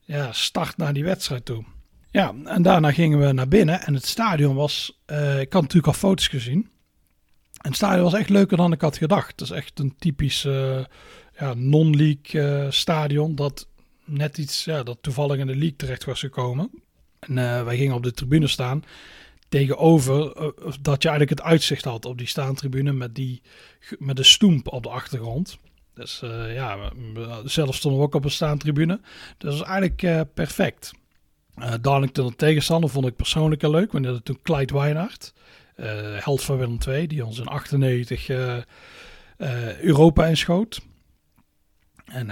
ja, 0.00 0.32
start 0.32 0.76
naar 0.76 0.92
die 0.92 1.04
wedstrijd 1.04 1.44
toe. 1.44 1.64
Ja, 2.10 2.34
en 2.44 2.62
daarna 2.62 2.92
gingen 2.92 3.18
we 3.18 3.32
naar 3.32 3.48
binnen 3.48 3.82
en 3.82 3.94
het 3.94 4.06
stadion 4.06 4.54
was, 4.54 5.00
ik 5.40 5.52
had 5.52 5.62
natuurlijk 5.62 5.86
al 5.86 5.92
foto's 5.92 6.28
gezien. 6.28 6.68
En 7.64 7.70
het 7.70 7.78
stadion 7.78 8.02
was 8.02 8.14
echt 8.14 8.28
leuker 8.28 8.56
dan 8.56 8.72
ik 8.72 8.80
had 8.80 8.96
gedacht. 8.96 9.30
Het 9.30 9.40
is 9.40 9.50
echt 9.50 9.78
een 9.78 9.94
typisch 9.98 10.44
eh, 10.44 10.84
ja, 11.38 11.54
non-league 11.54 12.42
eh, 12.42 12.70
stadion 12.70 13.34
dat 13.34 13.68
net 14.04 14.38
iets, 14.38 14.64
ja, 14.64 14.82
dat 14.82 14.98
toevallig 15.00 15.38
in 15.38 15.46
de 15.46 15.56
league 15.56 15.76
terecht 15.76 16.04
was 16.04 16.20
gekomen. 16.20 16.70
En 17.26 17.38
eh, 17.38 17.64
wij 17.64 17.76
gingen 17.76 17.94
op 17.94 18.02
de 18.02 18.12
tribune 18.12 18.46
staan 18.46 18.82
tegenover 19.48 20.18
dat 20.80 21.02
je 21.02 21.08
eigenlijk 21.08 21.38
het 21.38 21.42
uitzicht 21.42 21.84
had 21.84 22.04
op 22.04 22.18
die 22.18 22.26
staantribune 22.26 22.92
met, 22.92 23.14
die, 23.14 23.42
met 23.98 24.16
de 24.16 24.22
stoemp 24.22 24.68
op 24.68 24.82
de 24.82 24.88
achtergrond. 24.88 25.58
Dus 25.94 26.22
ja, 26.48 26.92
zelf 27.44 27.74
stonden 27.74 28.00
we 28.00 28.06
ook 28.06 28.14
op 28.14 28.24
een 28.24 28.30
staantribune. 28.30 29.00
Dus 29.38 29.50
dat 29.50 29.58
was 29.58 29.68
eigenlijk 29.68 30.34
perfect. 30.34 30.92
Darlington 31.80 32.26
de 32.26 32.36
tegenstander 32.36 32.90
vond 32.90 33.06
ik 33.06 33.16
persoonlijk 33.16 33.60
heel 33.60 33.70
leuk. 33.70 33.92
Wanneer 33.92 34.22
toen 34.22 34.38
Clyde 34.42 34.74
Wijnaard. 34.74 35.32
Uh, 35.76 35.86
held 36.18 36.42
van 36.42 36.56
Willem 36.56 36.78
II, 36.88 37.06
die 37.06 37.24
ons 37.24 37.38
in 37.38 37.46
98 37.46 38.28
uh, 38.28 38.56
uh, 39.38 39.80
Europa 39.80 40.26
inschoot. 40.26 40.80
En 42.04 42.26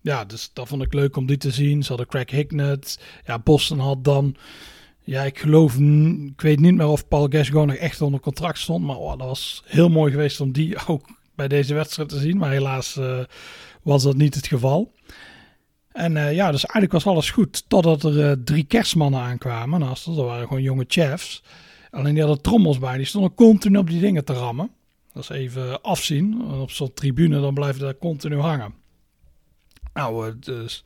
ja, 0.00 0.24
dus 0.24 0.50
dat 0.52 0.68
vond 0.68 0.82
ik 0.82 0.92
leuk 0.92 1.16
om 1.16 1.26
die 1.26 1.36
te 1.36 1.50
zien. 1.50 1.82
Ze 1.82 1.88
hadden 1.88 2.06
Craig 2.06 2.30
Hicknett. 2.30 3.00
Ja, 3.26 3.38
Boston 3.38 3.78
had 3.78 4.04
dan... 4.04 4.36
Ja, 5.00 5.22
ik 5.22 5.38
geloof... 5.38 5.76
Ik 6.26 6.40
weet 6.40 6.60
niet 6.60 6.74
meer 6.74 6.86
of 6.86 7.08
Paul 7.08 7.26
Gascoigne 7.28 7.72
nog 7.72 7.80
echt 7.80 8.00
onder 8.00 8.20
contract 8.20 8.58
stond. 8.58 8.84
Maar 8.84 8.96
oh, 8.96 9.18
dat 9.18 9.26
was 9.26 9.62
heel 9.66 9.88
mooi 9.88 10.12
geweest 10.12 10.40
om 10.40 10.52
die 10.52 10.76
ook 10.86 11.08
bij 11.34 11.48
deze 11.48 11.74
wedstrijd 11.74 12.08
te 12.08 12.18
zien. 12.18 12.36
Maar 12.36 12.50
helaas 12.50 12.98
was 13.82 14.02
dat 14.02 14.16
niet 14.16 14.34
het 14.34 14.46
geval. 14.46 14.92
En 15.92 16.12
ja, 16.12 16.50
dus 16.50 16.64
eigenlijk 16.64 16.92
was 16.92 17.06
alles 17.06 17.30
goed. 17.30 17.68
Totdat 17.68 18.04
er 18.04 18.44
drie 18.44 18.64
kerstmannen 18.64 19.20
aankwamen. 19.20 19.80
Naast 19.80 20.04
dat 20.04 20.16
waren 20.16 20.46
gewoon 20.46 20.62
jonge 20.62 20.84
chefs. 20.88 21.42
Alleen 21.90 22.14
die 22.14 22.22
hadden 22.22 22.42
trommels 22.42 22.78
bij. 22.78 22.96
Die 22.96 23.06
stonden 23.06 23.34
continu 23.34 23.78
op 23.78 23.90
die 23.90 24.00
dingen 24.00 24.24
te 24.24 24.32
rammen. 24.32 24.70
Dat 25.12 25.22
is 25.22 25.28
even 25.28 25.82
afzien. 25.82 26.42
Op 26.60 26.70
zo'n 26.70 26.94
tribune 26.94 27.40
dan 27.40 27.54
blijven 27.54 27.80
daar 27.80 27.98
continu 27.98 28.38
hangen. 28.38 28.74
Nou, 29.98 30.28
eh, 30.28 30.34
dus... 30.40 30.84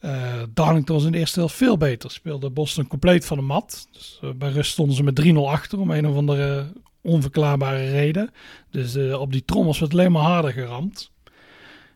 Uh, 0.00 0.42
Darlington 0.54 0.96
was 0.96 1.04
in 1.04 1.12
de 1.12 1.18
eerste 1.18 1.38
helft 1.38 1.54
veel 1.54 1.76
beter. 1.76 2.10
Speelde 2.10 2.50
Boston 2.50 2.86
compleet 2.86 3.24
van 3.24 3.36
de 3.36 3.42
mat. 3.42 3.88
Dus, 3.92 4.20
uh, 4.24 4.30
bij 4.30 4.50
rust 4.50 4.70
stonden 4.70 4.96
ze 4.96 5.02
met 5.02 5.14
3-0 5.14 5.48
achter 5.48 5.78
om 5.80 5.90
een 5.90 6.06
of 6.06 6.16
andere 6.16 6.72
onverklaarbare 7.00 7.90
reden. 7.90 8.30
Dus 8.70 8.96
op 8.96 9.32
die 9.32 9.44
trommels 9.44 9.78
werd 9.78 9.92
alleen 9.92 10.12
maar 10.12 10.22
harder 10.22 10.52
geramd. 10.52 11.10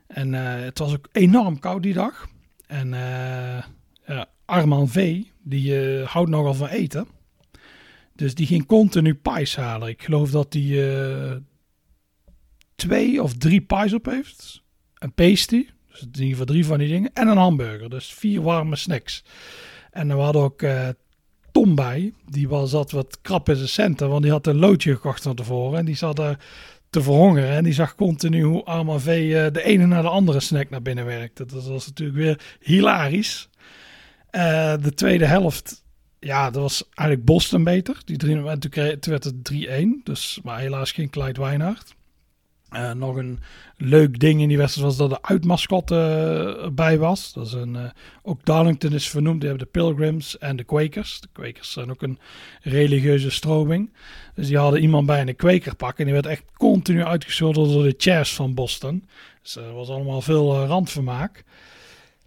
En 0.07 0.33
het 0.33 0.79
was 0.79 0.93
ook 0.93 1.09
enorm 1.13 1.59
koud 1.59 1.83
die 1.83 1.93
dag. 1.93 2.29
En 2.67 2.95
Arman 4.45 4.89
V, 4.89 5.23
die 5.43 6.03
houdt 6.05 6.31
nogal 6.31 6.55
van 6.55 6.69
eten. 6.69 7.07
Dus 8.15 8.35
die 8.35 8.47
ging 8.47 8.67
continu 8.67 9.15
pies 9.15 9.57
halen. 9.57 9.89
Ik 9.89 10.03
geloof 10.03 10.31
dat 10.31 10.53
hij 10.53 11.43
twee 12.75 13.23
of 13.23 13.37
drie 13.37 13.61
pies 13.61 13.93
op 13.93 14.05
heeft. 14.05 14.63
Een 14.99 15.13
pasty, 15.13 15.67
dus 16.07 16.21
in 16.21 16.27
ieder 16.27 16.29
geval 16.29 16.47
drie 16.47 16.67
van 16.67 16.79
die 16.79 16.89
dingen. 16.89 17.11
En 17.15 17.29
een 17.29 17.37
hamburger, 17.37 17.91
dus 17.91 18.15
vier 18.15 18.43
warme 18.43 18.77
snacks. 18.77 19.25
En 19.91 20.09
we 20.09 20.23
hadden 20.23 20.43
ook 20.43 20.63
uh, 20.63 20.89
Tom 21.53 21.75
bij. 21.75 22.13
Die 22.27 22.49
was, 22.49 22.71
zat 22.71 22.91
wat 22.91 23.19
krap 23.23 23.49
in 23.49 23.57
zijn 23.57 23.69
centen, 23.69 24.09
want 24.09 24.23
die 24.23 24.31
had 24.31 24.47
een 24.47 24.59
loodje 24.59 24.95
gekocht 24.95 25.23
van 25.23 25.35
tevoren. 25.35 25.79
En 25.79 25.85
die 25.85 25.97
zat 25.97 26.19
er 26.19 26.39
te 26.91 27.03
verhongeren. 27.03 27.51
En 27.51 27.65
die 27.65 27.73
zag 27.73 27.95
continu 27.95 28.43
hoe 28.43 28.65
Arma 28.65 28.99
V 28.99 29.07
uh, 29.07 29.47
de 29.53 29.63
ene 29.63 29.87
naar 29.87 30.03
de 30.03 30.09
andere 30.09 30.41
snack 30.41 30.71
naar 30.71 30.83
binnen 30.83 31.05
werkte. 31.05 31.45
Dat 31.45 31.67
was 31.67 31.87
natuurlijk 31.87 32.19
weer 32.19 32.57
hilarisch. 32.61 33.49
de 34.31 34.93
tweede 34.95 35.27
helft 35.27 35.83
ja, 36.21 36.51
dat 36.51 36.63
was 36.63 36.85
eigenlijk 36.95 37.29
Boston 37.29 37.65
beter. 37.65 37.97
Die 38.05 38.17
drie, 38.17 38.49
en 38.49 38.59
toen, 38.59 39.11
werd 39.11 39.25
het 39.25 39.53
3-1. 39.53 40.03
Dus, 40.03 40.41
maar 40.43 40.59
helaas 40.59 40.93
geen 40.93 41.11
Clyde 41.11 41.41
Wijnaard. 41.41 41.95
Uh, 42.73 42.93
nog 42.93 43.17
een 43.17 43.39
leuk 43.77 44.19
ding 44.21 44.41
in 44.41 44.49
die 44.49 44.57
wedstrijd 44.57 44.87
was 44.87 44.97
dat 44.97 45.11
de 45.11 45.23
uitmascotte 45.23 45.95
uh, 45.95 46.65
erbij 46.65 46.99
was. 46.99 47.33
Dat 47.33 47.47
is 47.47 47.53
een, 47.53 47.75
uh, 47.75 47.91
ook 48.23 48.45
Darlington 48.45 48.93
is 48.93 49.09
vernoemd. 49.09 49.41
Die 49.41 49.49
hebben 49.49 49.67
de 49.67 49.73
Pilgrims 49.73 50.39
en 50.39 50.57
de 50.57 50.65
Quakers. 50.65 51.21
De 51.21 51.29
Quakers 51.33 51.73
zijn 51.73 51.91
ook 51.91 52.03
een 52.03 52.19
religieuze 52.63 53.31
stroming. 53.31 53.93
Dus 54.35 54.47
die 54.47 54.59
hadden 54.59 54.81
iemand 54.81 55.07
bij 55.07 55.21
een 55.21 55.37
Quakerpak. 55.37 55.99
En 55.99 56.05
die 56.05 56.15
werd 56.15 56.27
echt 56.27 56.45
continu 56.57 57.05
uitgeschilderd 57.05 57.73
door 57.73 57.83
de 57.83 57.95
chairs 57.99 58.35
van 58.35 58.55
Boston. 58.55 59.09
Dus 59.43 59.57
er 59.57 59.73
was 59.73 59.89
allemaal 59.89 60.21
veel 60.21 60.65
randvermaak. 60.67 61.45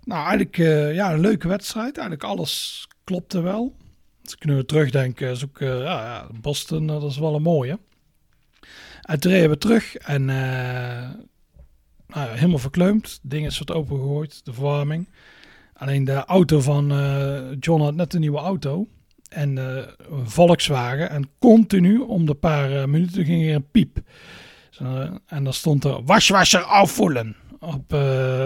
Nou, 0.04 0.20
eigenlijk 0.28 0.56
ja, 0.96 1.14
een 1.14 1.20
leuke 1.20 1.48
wedstrijd. 1.48 1.98
Eigenlijk 1.98 2.24
alles 2.24 2.88
klopte 3.04 3.42
wel. 3.42 3.76
Als 4.24 4.34
ik 4.34 4.46
nu 4.46 4.66
terugdenk, 4.66 5.20
is 5.20 5.44
ook, 5.44 5.60
ja, 5.60 6.28
Boston, 6.42 6.88
dat 6.88 7.04
is 7.04 7.18
wel 7.18 7.36
een 7.36 7.42
mooie. 7.42 7.80
En 9.02 9.20
reden 9.20 9.50
we 9.50 9.58
terug 9.58 9.96
en 9.96 10.22
uh, 10.22 11.10
nou 12.08 12.28
ja, 12.28 12.34
helemaal 12.34 12.58
verkleumd. 12.58 13.20
Ding 13.22 13.46
is 13.46 13.60
wat 13.60 13.72
opengegooid, 13.72 14.46
de 14.46 14.54
verwarming. 14.54 15.10
Alleen 15.74 16.04
de 16.04 16.26
auto 16.26 16.62
van 16.62 16.92
uh, 16.92 17.52
John 17.60 17.82
had 17.82 17.96
net 17.96 18.14
een 18.14 18.20
nieuwe 18.20 18.40
auto. 18.40 18.88
En 19.30 19.58
uh, 19.58 19.78
een 20.10 20.30
Volkswagen. 20.30 21.10
En 21.10 21.30
continu 21.40 21.98
om 22.00 22.26
de 22.26 22.34
paar 22.34 22.90
minuten 22.90 23.26
ging 23.26 23.48
er 23.48 23.56
een 23.56 23.70
piep. 23.72 23.98
en 25.28 25.44
dan 25.44 25.54
stond 25.54 25.84
er 25.84 26.04
waswasser 26.04 26.62
afvoelen 26.62 27.36
op, 27.60 27.94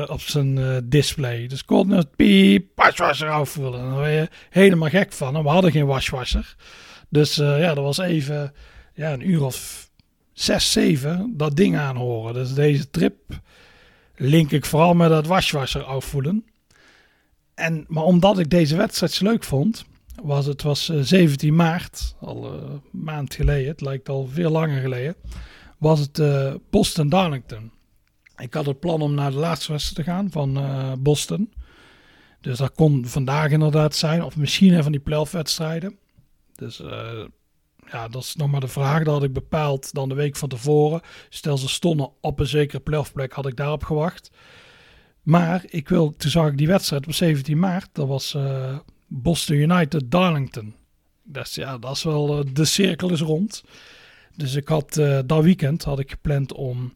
op 0.07 0.21
zijn 0.21 0.81
display. 0.89 1.47
Dus 1.47 1.63
het 1.67 2.15
piep, 2.15 2.67
waswasser 2.75 3.29
afvoelen. 3.29 3.79
En 3.79 3.95
ben 3.95 4.11
je 4.11 4.29
helemaal 4.49 4.89
gek 4.89 5.13
van. 5.13 5.35
En 5.35 5.43
we 5.43 5.49
hadden 5.49 5.71
geen 5.71 5.85
waswasser. 5.85 6.55
Dus 7.09 7.35
ja, 7.35 7.73
dat 7.73 7.83
was 7.83 7.97
even 7.97 8.53
ja, 8.93 9.13
een 9.13 9.29
uur 9.29 9.43
of 9.43 9.84
6, 10.35 10.71
7 10.71 11.33
dat 11.37 11.55
ding 11.55 11.77
aanhoren. 11.77 12.33
Dus 12.33 12.53
deze 12.53 12.89
trip 12.89 13.15
link 14.15 14.51
ik 14.51 14.65
vooral 14.65 14.93
met 14.93 15.09
dat 15.09 15.27
waswasser 15.27 15.83
afvoelen. 15.83 16.45
En, 17.53 17.85
maar 17.87 18.03
omdat 18.03 18.39
ik 18.39 18.49
deze 18.49 18.75
wedstrijd 18.75 19.11
zo 19.11 19.23
leuk 19.23 19.43
vond, 19.43 19.85
was 20.23 20.45
het 20.45 20.61
was 20.61 20.85
17 20.85 21.49
eh, 21.49 21.55
maart, 21.55 22.15
al 22.19 22.53
een 22.53 22.71
uh, 22.71 23.01
maand 23.03 23.33
geleden, 23.33 23.67
het 23.67 23.81
lijkt 23.81 24.09
al 24.09 24.27
veel 24.27 24.49
langer 24.49 24.81
geleden, 24.81 25.15
was 25.77 25.99
het 25.99 26.19
uh, 26.19 26.53
Boston 26.69 27.09
Darlington. 27.09 27.71
Ik 28.37 28.53
had 28.53 28.65
het 28.65 28.79
plan 28.79 29.01
om 29.01 29.13
naar 29.13 29.31
de 29.31 29.37
laatste 29.37 29.71
wedstrijd 29.71 30.05
te 30.05 30.11
gaan 30.11 30.31
van 30.31 30.59
Boston. 30.99 31.53
Dus 32.41 32.57
dat 32.57 32.71
kon 32.71 33.05
vandaag 33.05 33.51
inderdaad 33.51 33.95
zijn, 33.95 34.23
of 34.23 34.35
misschien 34.35 34.83
van 34.83 34.91
die 34.91 35.01
playoff 35.01 35.31
wedstrijden. 35.31 35.97
Dus 36.55 36.81
ja, 37.91 38.07
dat 38.07 38.21
is 38.21 38.35
nog 38.35 38.51
maar 38.51 38.59
de 38.59 38.67
vraag. 38.67 39.03
Dat 39.03 39.13
had 39.13 39.23
ik 39.23 39.33
bepaald 39.33 39.93
dan 39.93 40.09
de 40.09 40.15
week 40.15 40.35
van 40.35 40.49
tevoren. 40.49 41.01
Stel 41.29 41.57
ze 41.57 41.69
stonden 41.69 42.09
op 42.21 42.39
een 42.39 42.47
zekere 42.47 42.79
playoffplek, 42.79 43.33
had 43.33 43.47
ik 43.47 43.55
daarop 43.55 43.83
gewacht. 43.83 44.31
Maar 45.21 45.63
ik 45.67 45.89
wil, 45.89 46.15
toen 46.17 46.31
zag 46.31 46.47
ik 46.47 46.57
die 46.57 46.67
wedstrijd 46.67 47.05
op 47.05 47.13
17 47.13 47.59
maart. 47.59 47.89
Dat 47.91 48.07
was 48.07 48.33
uh, 48.33 48.77
Boston 49.07 49.55
United 49.55 50.11
Darlington. 50.11 50.75
Dus 51.23 51.55
ja, 51.55 51.77
dat 51.77 51.95
is 51.95 52.03
wel, 52.03 52.39
uh, 52.39 52.53
de 52.53 52.65
cirkel 52.65 53.11
is 53.11 53.21
rond. 53.21 53.63
Dus 54.35 54.55
ik 54.55 54.67
had 54.67 54.97
uh, 54.97 55.19
dat 55.25 55.43
weekend 55.43 55.83
had 55.83 55.99
ik 55.99 56.09
gepland 56.09 56.53
om... 56.53 56.93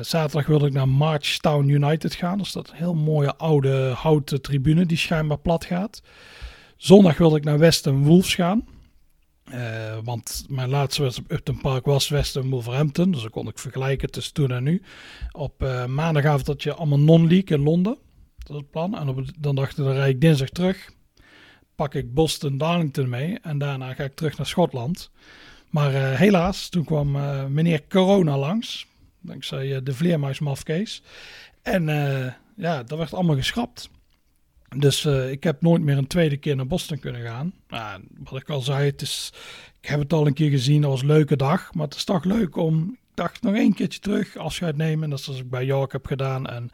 zaterdag 0.00 0.46
wilde 0.46 0.66
ik 0.66 0.72
naar 0.72 0.88
Marchtown 0.88 1.68
United 1.68 2.14
gaan. 2.14 2.38
Dat 2.38 2.68
een 2.70 2.76
heel 2.76 2.94
mooie 2.94 3.36
oude 3.36 3.92
houten 3.96 4.42
tribune 4.42 4.86
die 4.86 4.96
schijnbaar 4.96 5.38
plat 5.38 5.64
gaat. 5.64 6.02
Zondag 6.76 7.18
wilde 7.18 7.36
ik 7.36 7.44
naar 7.44 7.58
Western 7.58 8.04
Wolves 8.04 8.34
gaan. 8.34 8.64
Uh, 9.52 9.98
want 10.04 10.44
mijn 10.48 10.68
laatste 10.68 11.02
wedstrijd 11.02 11.30
op 11.30 11.36
Upton 11.36 11.60
Park 11.60 11.84
was 11.84 12.08
Western 12.08 12.50
Wolverhampton. 12.50 13.10
Dus 13.10 13.20
dan 13.20 13.30
kon 13.30 13.48
ik 13.48 13.58
vergelijken 13.58 14.10
tussen 14.10 14.34
toen 14.34 14.50
en 14.50 14.62
nu. 14.62 14.82
Op 15.32 15.62
uh, 15.62 15.86
maandagavond 15.86 16.46
had 16.46 16.62
je 16.62 16.74
allemaal 16.74 16.98
non-league 16.98 17.56
in 17.56 17.62
Londen. 17.62 17.98
Dat 18.38 18.50
is 18.50 18.56
het 18.56 18.70
plan. 18.70 18.98
En 18.98 19.08
op, 19.08 19.24
dan 19.38 19.54
dacht 19.54 19.70
ik, 19.70 19.84
dan 19.84 19.92
rijd 19.92 20.14
ik 20.14 20.20
dinsdag 20.20 20.48
terug. 20.48 20.90
Pak 21.74 21.94
ik 21.94 22.14
Boston 22.14 22.58
Darlington 22.58 23.08
mee. 23.08 23.38
En 23.42 23.58
daarna 23.58 23.94
ga 23.94 24.04
ik 24.04 24.14
terug 24.14 24.36
naar 24.36 24.46
Schotland. 24.46 25.10
Maar 25.70 25.92
uh, 25.92 26.12
helaas, 26.12 26.68
toen 26.68 26.84
kwam 26.84 27.10
meneer 27.52 27.82
Corona 27.88 28.38
langs. 28.38 28.86
Dankzij 29.20 29.82
de 29.82 29.94
vleermuismafkees. 29.94 31.02
En 31.62 31.84
ja, 32.56 32.82
dat 32.82 32.98
werd 32.98 33.14
allemaal 33.14 33.36
geschrapt. 33.36 33.90
Dus 34.76 35.04
uh, 35.04 35.30
ik 35.30 35.44
heb 35.44 35.62
nooit 35.62 35.82
meer 35.82 35.96
een 35.98 36.06
tweede 36.06 36.36
keer 36.36 36.56
naar 36.56 36.66
Boston 36.66 36.98
kunnen 36.98 37.22
gaan. 37.22 37.52
Nou, 37.68 38.02
wat 38.24 38.40
ik 38.40 38.48
al 38.48 38.60
zei, 38.60 38.86
het 38.86 39.02
is, 39.02 39.32
ik 39.80 39.88
heb 39.88 40.00
het 40.00 40.12
al 40.12 40.26
een 40.26 40.34
keer 40.34 40.50
gezien, 40.50 40.82
was 40.82 41.00
een 41.00 41.06
leuke 41.06 41.36
dag. 41.36 41.74
Maar 41.74 41.84
het 41.84 41.94
is 41.94 42.04
toch 42.04 42.24
leuk 42.24 42.56
om, 42.56 42.90
ik 42.90 42.98
dacht 43.14 43.42
nog 43.42 43.54
één 43.54 43.74
keertje 43.74 44.00
terug 44.00 44.36
afscheid 44.36 44.76
nemen. 44.76 45.10
Dat 45.10 45.18
is 45.18 45.24
zoals 45.24 45.40
ik 45.40 45.50
bij 45.50 45.64
York 45.64 45.92
heb 45.92 46.06
gedaan 46.06 46.46
en 46.46 46.70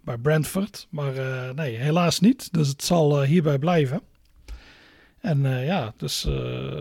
bij 0.00 0.18
Brentford. 0.18 0.86
Maar 0.90 1.16
uh, 1.16 1.50
nee, 1.50 1.76
helaas 1.76 2.20
niet. 2.20 2.52
Dus 2.52 2.68
het 2.68 2.84
zal 2.84 3.22
uh, 3.22 3.28
hierbij 3.28 3.58
blijven. 3.58 4.00
En 5.20 5.42
ja, 5.64 5.94
dus 5.96 6.26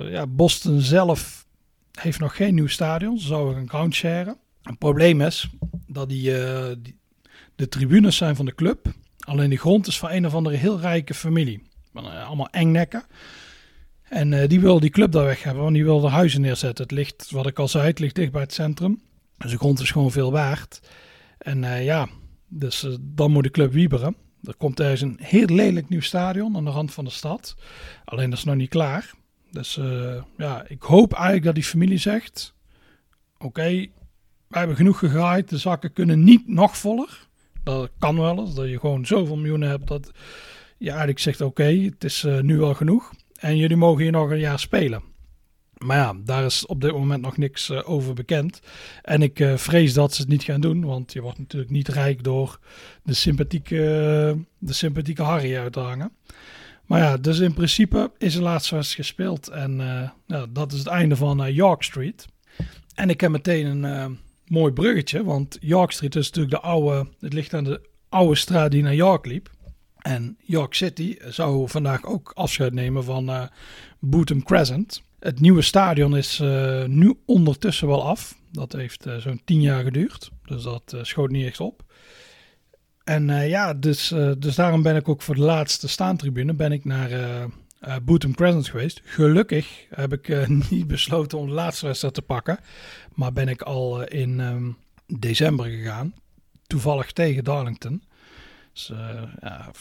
ja, 0.10 0.28
Boston 0.28 0.80
zelf 0.80 1.46
heeft 1.92 2.20
nog 2.20 2.36
geen 2.36 2.56
nieuw 2.56 2.68
stadion. 2.68 3.20
Ze 3.20 3.28
zouden 3.28 3.58
een 3.58 3.70
ground 3.70 3.94
sharen. 3.94 4.38
Het 4.62 4.78
probleem 4.78 5.22
is 5.22 5.50
dat 5.88 6.10
die, 6.10 6.32
die 6.82 6.98
de 7.56 7.68
tribunes 7.68 8.18
zijn 8.18 8.36
van 8.36 8.46
de 8.46 8.56
club 8.56 8.94
Alleen 9.26 9.50
de 9.50 9.58
grond 9.58 9.88
is 9.88 10.00
van 10.00 10.12
een 10.12 10.26
of 10.26 10.34
andere 10.34 10.56
heel 10.56 10.80
rijke 10.80 11.14
familie. 11.14 11.64
Eh, 11.94 12.28
allemaal 12.28 12.50
engnekken. 12.50 13.04
En 14.04 14.34
eh, 14.34 14.50
die 14.50 14.60
wil 14.60 14.80
die 14.80 14.90
club 14.90 15.12
daar 15.12 15.26
weg 15.26 15.44
hebben, 15.44 15.64
want 15.64 15.76
die 15.76 15.84
wil 15.84 16.04
er 16.04 16.10
huizen 16.10 16.42
neerzetten. 16.42 16.84
Het 16.84 16.94
ligt, 16.94 17.32
wat 17.32 17.48
ik 17.48 17.60
al 17.60 17.68
zei, 17.68 17.88
het 17.88 18.00
ligt 18.00 18.16
dicht 18.16 18.32
bij 18.32 18.42
het 18.42 18.54
centrum. 18.54 19.02
Dus 19.38 19.52
de 19.52 19.58
grond 19.58 19.80
is 19.80 19.92
gewoon 19.92 20.12
veel 20.12 20.32
waard. 20.32 20.80
En 21.38 21.64
eh, 21.64 21.86
ja, 21.86 22.08
dus 22.48 22.88
dan 23.02 23.32
moet 23.32 23.44
de 23.44 23.52
club 23.52 23.72
wieberen. 23.72 24.16
Er 24.44 24.56
komt 24.56 24.76
thuis 24.76 25.02
een 25.02 25.20
heel 25.22 25.46
lelijk 25.46 25.90
nieuw 25.90 26.02
stadion 26.02 26.56
aan 26.56 26.66
de 26.66 26.72
rand 26.72 26.94
van 26.94 27.04
de 27.04 27.12
stad. 27.12 27.56
Alleen 28.06 28.30
dat 28.30 28.40
is 28.40 28.46
nog 28.46 28.56
niet 28.56 28.70
klaar. 28.70 29.14
Dus 29.52 29.80
ja, 30.38 30.66
ik 30.68 30.82
hoop 30.82 31.14
eigenlijk 31.14 31.46
dat 31.46 31.56
die 31.56 31.64
familie 31.64 31.98
zegt: 31.98 32.54
Oké, 33.38 33.62
wij 33.62 34.60
hebben 34.60 34.76
genoeg 34.76 35.00
gegaaid. 35.00 35.50
De 35.50 35.58
zakken 35.58 35.94
kunnen 35.94 36.24
niet 36.24 36.48
nog 36.48 36.78
voller. 36.78 37.25
Dat 37.66 37.92
kan 38.00 38.20
wel. 38.20 38.54
Dat 38.54 38.70
je 38.70 38.80
gewoon 38.80 39.06
zoveel 39.06 39.36
miljoenen 39.36 39.70
hebt 39.70 39.88
dat 39.88 40.12
je 40.78 40.90
eigenlijk 40.90 41.20
zegt: 41.20 41.42
Oké, 41.42 41.64
het 41.64 42.04
is 42.04 42.24
eh, 42.24 42.40
nu 42.40 42.58
wel 42.58 42.74
genoeg. 42.74 43.12
En 43.36 43.58
jullie 43.58 43.78
mogen 43.78 44.02
hier 44.02 44.12
nog 44.12 44.30
een 44.30 44.40
jaar 44.40 44.60
spelen. 44.60 45.04
Maar 45.78 45.98
ja, 45.98 46.14
daar 46.24 46.46
is 46.46 46.66
op 46.66 46.82
dit 46.82 46.92
moment 46.92 47.22
nog 47.22 47.38
niks 47.38 47.70
eh, 47.70 47.90
over 47.90 48.14
bekend. 48.14 48.62
En 49.02 49.22
ik 49.22 49.40
eh, 49.40 49.58
vrees 49.58 49.94
dat 49.94 50.14
ze 50.14 50.22
het 50.22 50.30
niet 50.30 50.44
gaan 50.44 50.62
doen. 50.62 50.86
Want 50.86 51.14
je 51.14 51.22
wordt 51.22 51.38
natuurlijk 51.38 51.72
niet 51.72 51.88
rijk 51.88 52.24
door 52.24 52.60
de 53.04 53.14
sympathieke, 53.14 53.76
de 54.58 54.74
sympathieke 54.74 55.24
Harry 55.24 55.58
uit 55.58 55.74
te 55.74 55.80
hangen. 55.80 56.12
Maar 56.86 57.00
ja, 57.00 57.18
dus 57.18 57.40
in 57.40 57.54
principe 57.54 58.12
is 58.18 58.34
de 58.34 58.42
laatste 58.42 58.76
wedstrijd 58.76 59.08
gespeeld. 59.08 59.48
En 59.48 59.82
dat 60.50 60.72
is 60.72 60.80
het 60.80 60.88
einde 60.88 61.16
van 61.16 61.54
York 61.54 61.84
Street. 61.84 62.26
En 62.96 63.10
ik 63.10 63.22
heb 63.22 63.32
meteen 63.32 63.66
een 63.66 64.20
mooi 64.48 64.74
bruggetje. 64.74 65.24
Want 65.24 65.58
York 65.62 65.92
Street 65.92 66.16
is 66.16 66.26
natuurlijk 66.26 66.56
de 66.56 66.68
oude... 66.68 67.08
Het 67.20 67.34
ligt 67.34 67.54
aan 67.54 67.64
de 67.64 67.82
oude 68.10 68.36
straat 68.36 68.72
die 68.72 68.84
naar 68.84 68.96
York 68.96 69.26
liep. 69.26 69.50
En 69.98 70.38
York 70.44 70.74
City 70.74 71.18
zou 71.28 71.70
vandaag 71.70 72.06
ook 72.06 72.32
afscheid 72.36 72.74
nemen 72.74 73.04
van 73.04 73.30
eh 73.30 73.44
Bootham 74.00 74.44
Crescent. 74.44 75.04
Het 75.20 75.40
nieuwe 75.40 75.62
stadion 75.62 76.18
is 76.18 76.40
eh, 76.40 76.86
nu 76.86 77.14
ondertussen 77.26 77.88
wel 77.88 78.08
af. 78.08 78.38
Dat 78.52 78.72
heeft 78.72 79.06
eh, 79.06 79.18
zo'n 79.18 79.42
tien 79.46 79.62
jaar 79.62 79.84
geduurd. 79.84 80.32
Dus 80.46 80.64
dat 80.64 80.96
schoot 81.02 81.30
niet 81.30 81.46
echt 81.46 81.60
op. 81.60 81.84
En 83.04 83.48
ja, 83.48 83.74
dus, 83.74 84.14
dus 84.38 84.56
daarom 84.56 84.82
ben 84.82 84.96
ik 84.96 85.10
ook 85.10 85.22
voor 85.22 85.36
de 85.36 85.42
laatste 85.42 85.88
staantribune 85.88 86.54
ben 86.54 86.72
ik 86.72 86.86
naar 86.86 87.10
eh 87.80 87.96
eh, 87.96 88.32
Crescent 88.34 88.70
geweest. 88.70 89.02
Gelukkig 89.04 89.86
heb 89.90 90.14
ik 90.14 90.30
eh, 90.30 90.48
niet 90.70 90.88
besloten 90.88 91.38
om 91.38 91.48
de 91.48 91.54
laatste 91.54 91.86
wedstrijd 91.86 92.14
te 92.14 92.22
pakken. 92.22 92.60
Maar 93.14 93.34
ben 93.34 93.48
ik 93.48 93.62
al 93.62 94.04
eh, 94.04 94.22
in 94.22 94.40
ehm, 94.40 94.72
december 95.20 95.66
gegaan. 95.66 96.14
Toevallig 96.68 97.12
tegen 97.12 97.44
Darlington. 97.44 98.04
Dus, 98.74 98.92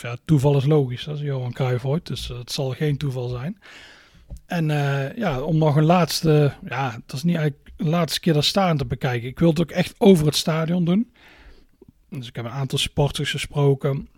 ja, 0.01 0.17
toeval 0.25 0.57
is 0.57 0.65
logisch, 0.65 1.05
dat 1.05 1.17
is 1.17 1.23
Johan 1.23 1.53
Cruijff 1.53 1.85
ooit. 1.85 2.07
Dus 2.07 2.29
het 2.29 2.53
zal 2.53 2.71
geen 2.71 2.97
toeval 2.97 3.29
zijn. 3.29 3.59
En 4.47 4.67
ja, 5.17 5.41
om 5.41 5.59
nog 5.59 5.77
een 5.77 5.85
laatste, 5.85 6.53
ja, 6.69 6.93
het 6.93 7.13
is 7.13 7.23
niet 7.23 7.37
eigenlijk 7.37 7.71
een 7.77 7.89
laatste 7.89 8.21
keer 8.21 8.33
dat 8.33 8.45
staan 8.45 8.77
te 8.77 8.85
bekijken. 8.85 9.29
Ik 9.29 9.39
wil 9.39 9.49
het 9.49 9.61
ook 9.61 9.71
echt 9.71 9.95
over 9.99 10.27
het 10.27 10.37
stadion 10.37 10.85
doen. 10.85 11.13
Dus 12.11 12.29
ik 12.29 12.37
heb 12.37 12.45
een 12.45 12.51
aantal 12.51 12.79
supporters 12.79 13.31
gesproken. 13.31 14.09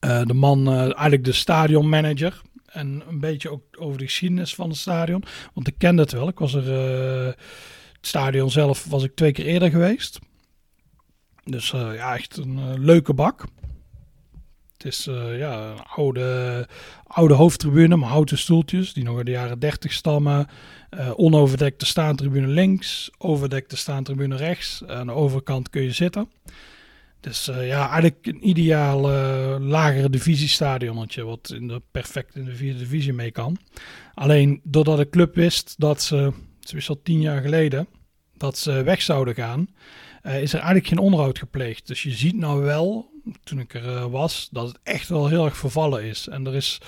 De 0.00 0.34
man, 0.34 0.68
eigenlijk 0.72 1.24
de 1.24 1.32
stadionmanager. 1.32 2.42
En 2.78 3.02
een 3.08 3.20
beetje 3.20 3.50
ook 3.50 3.62
over 3.78 3.98
de 3.98 4.04
geschiedenis 4.04 4.54
van 4.54 4.68
het 4.68 4.78
stadion. 4.78 5.24
Want 5.54 5.68
ik 5.68 5.74
kende 5.78 6.02
het 6.02 6.12
wel. 6.12 6.28
Ik 6.28 6.38
was 6.38 6.54
er, 6.54 6.72
eh, 6.72 7.26
het 7.92 8.06
stadion 8.06 8.50
zelf 8.50 8.84
was 8.84 9.02
ik 9.02 9.14
twee 9.14 9.32
keer 9.32 9.46
eerder 9.46 9.70
geweest. 9.70 10.18
Dus 11.44 11.72
eh, 11.72 11.94
ja, 11.94 12.16
echt 12.16 12.36
een 12.36 12.58
eh, 12.58 12.64
leuke 12.76 13.14
bak. 13.14 13.44
Het 14.72 14.86
is 14.86 15.04
ja, 15.36 15.70
een 15.70 15.82
oude, 15.82 16.68
oude 17.06 17.34
hoofdtribune, 17.34 17.96
maar 17.96 18.08
houten 18.08 18.38
stoeltjes 18.38 18.92
die 18.92 19.04
nog 19.04 19.16
uit 19.16 19.26
de 19.26 19.32
jaren 19.32 19.58
30 19.58 19.92
stammen. 19.92 20.48
Onoverdekte 21.14 21.86
staantribune 21.86 22.46
links, 22.46 23.10
overdekte 23.18 23.76
staantribune 23.76 24.36
rechts. 24.36 24.82
Aan 24.86 25.06
de 25.06 25.12
overkant 25.12 25.70
kun 25.70 25.82
je 25.82 25.92
zitten. 25.92 26.30
Dus 27.20 27.48
eh, 27.48 27.66
ja, 27.66 27.80
eigenlijk 27.80 28.26
een 28.26 28.48
ideaal 28.48 29.10
eh, 29.10 29.56
lagere 29.60 30.10
divisiestadionnetje, 30.10 31.24
wat 31.24 31.52
in 31.54 31.68
de, 31.68 31.82
perfect 31.90 32.36
in 32.36 32.44
de 32.44 32.54
vierde 32.54 32.78
divisie 32.78 33.12
mee 33.12 33.30
kan. 33.30 33.56
Alleen 34.14 34.60
doordat 34.64 34.96
de 34.96 35.08
club 35.08 35.34
wist 35.34 35.74
dat 35.78 36.02
ze, 36.02 36.32
het 36.60 36.72
is 36.74 36.88
al 36.88 37.00
tien 37.02 37.20
jaar 37.20 37.40
geleden, 37.40 37.88
dat 38.36 38.58
ze 38.58 38.82
weg 38.82 39.02
zouden 39.02 39.34
gaan, 39.34 39.68
eh, 40.22 40.42
is 40.42 40.52
er 40.52 40.58
eigenlijk 40.58 40.88
geen 40.88 40.98
onderhoud 40.98 41.38
gepleegd. 41.38 41.86
Dus 41.86 42.02
je 42.02 42.10
ziet 42.10 42.36
nou 42.36 42.62
wel, 42.62 43.10
toen 43.44 43.60
ik 43.60 43.74
er 43.74 44.10
was, 44.10 44.48
dat 44.52 44.68
het 44.68 44.78
echt 44.82 45.08
wel 45.08 45.28
heel 45.28 45.44
erg 45.44 45.56
vervallen 45.56 46.04
is. 46.04 46.28
En 46.28 46.46
er 46.46 46.54
is 46.54 46.78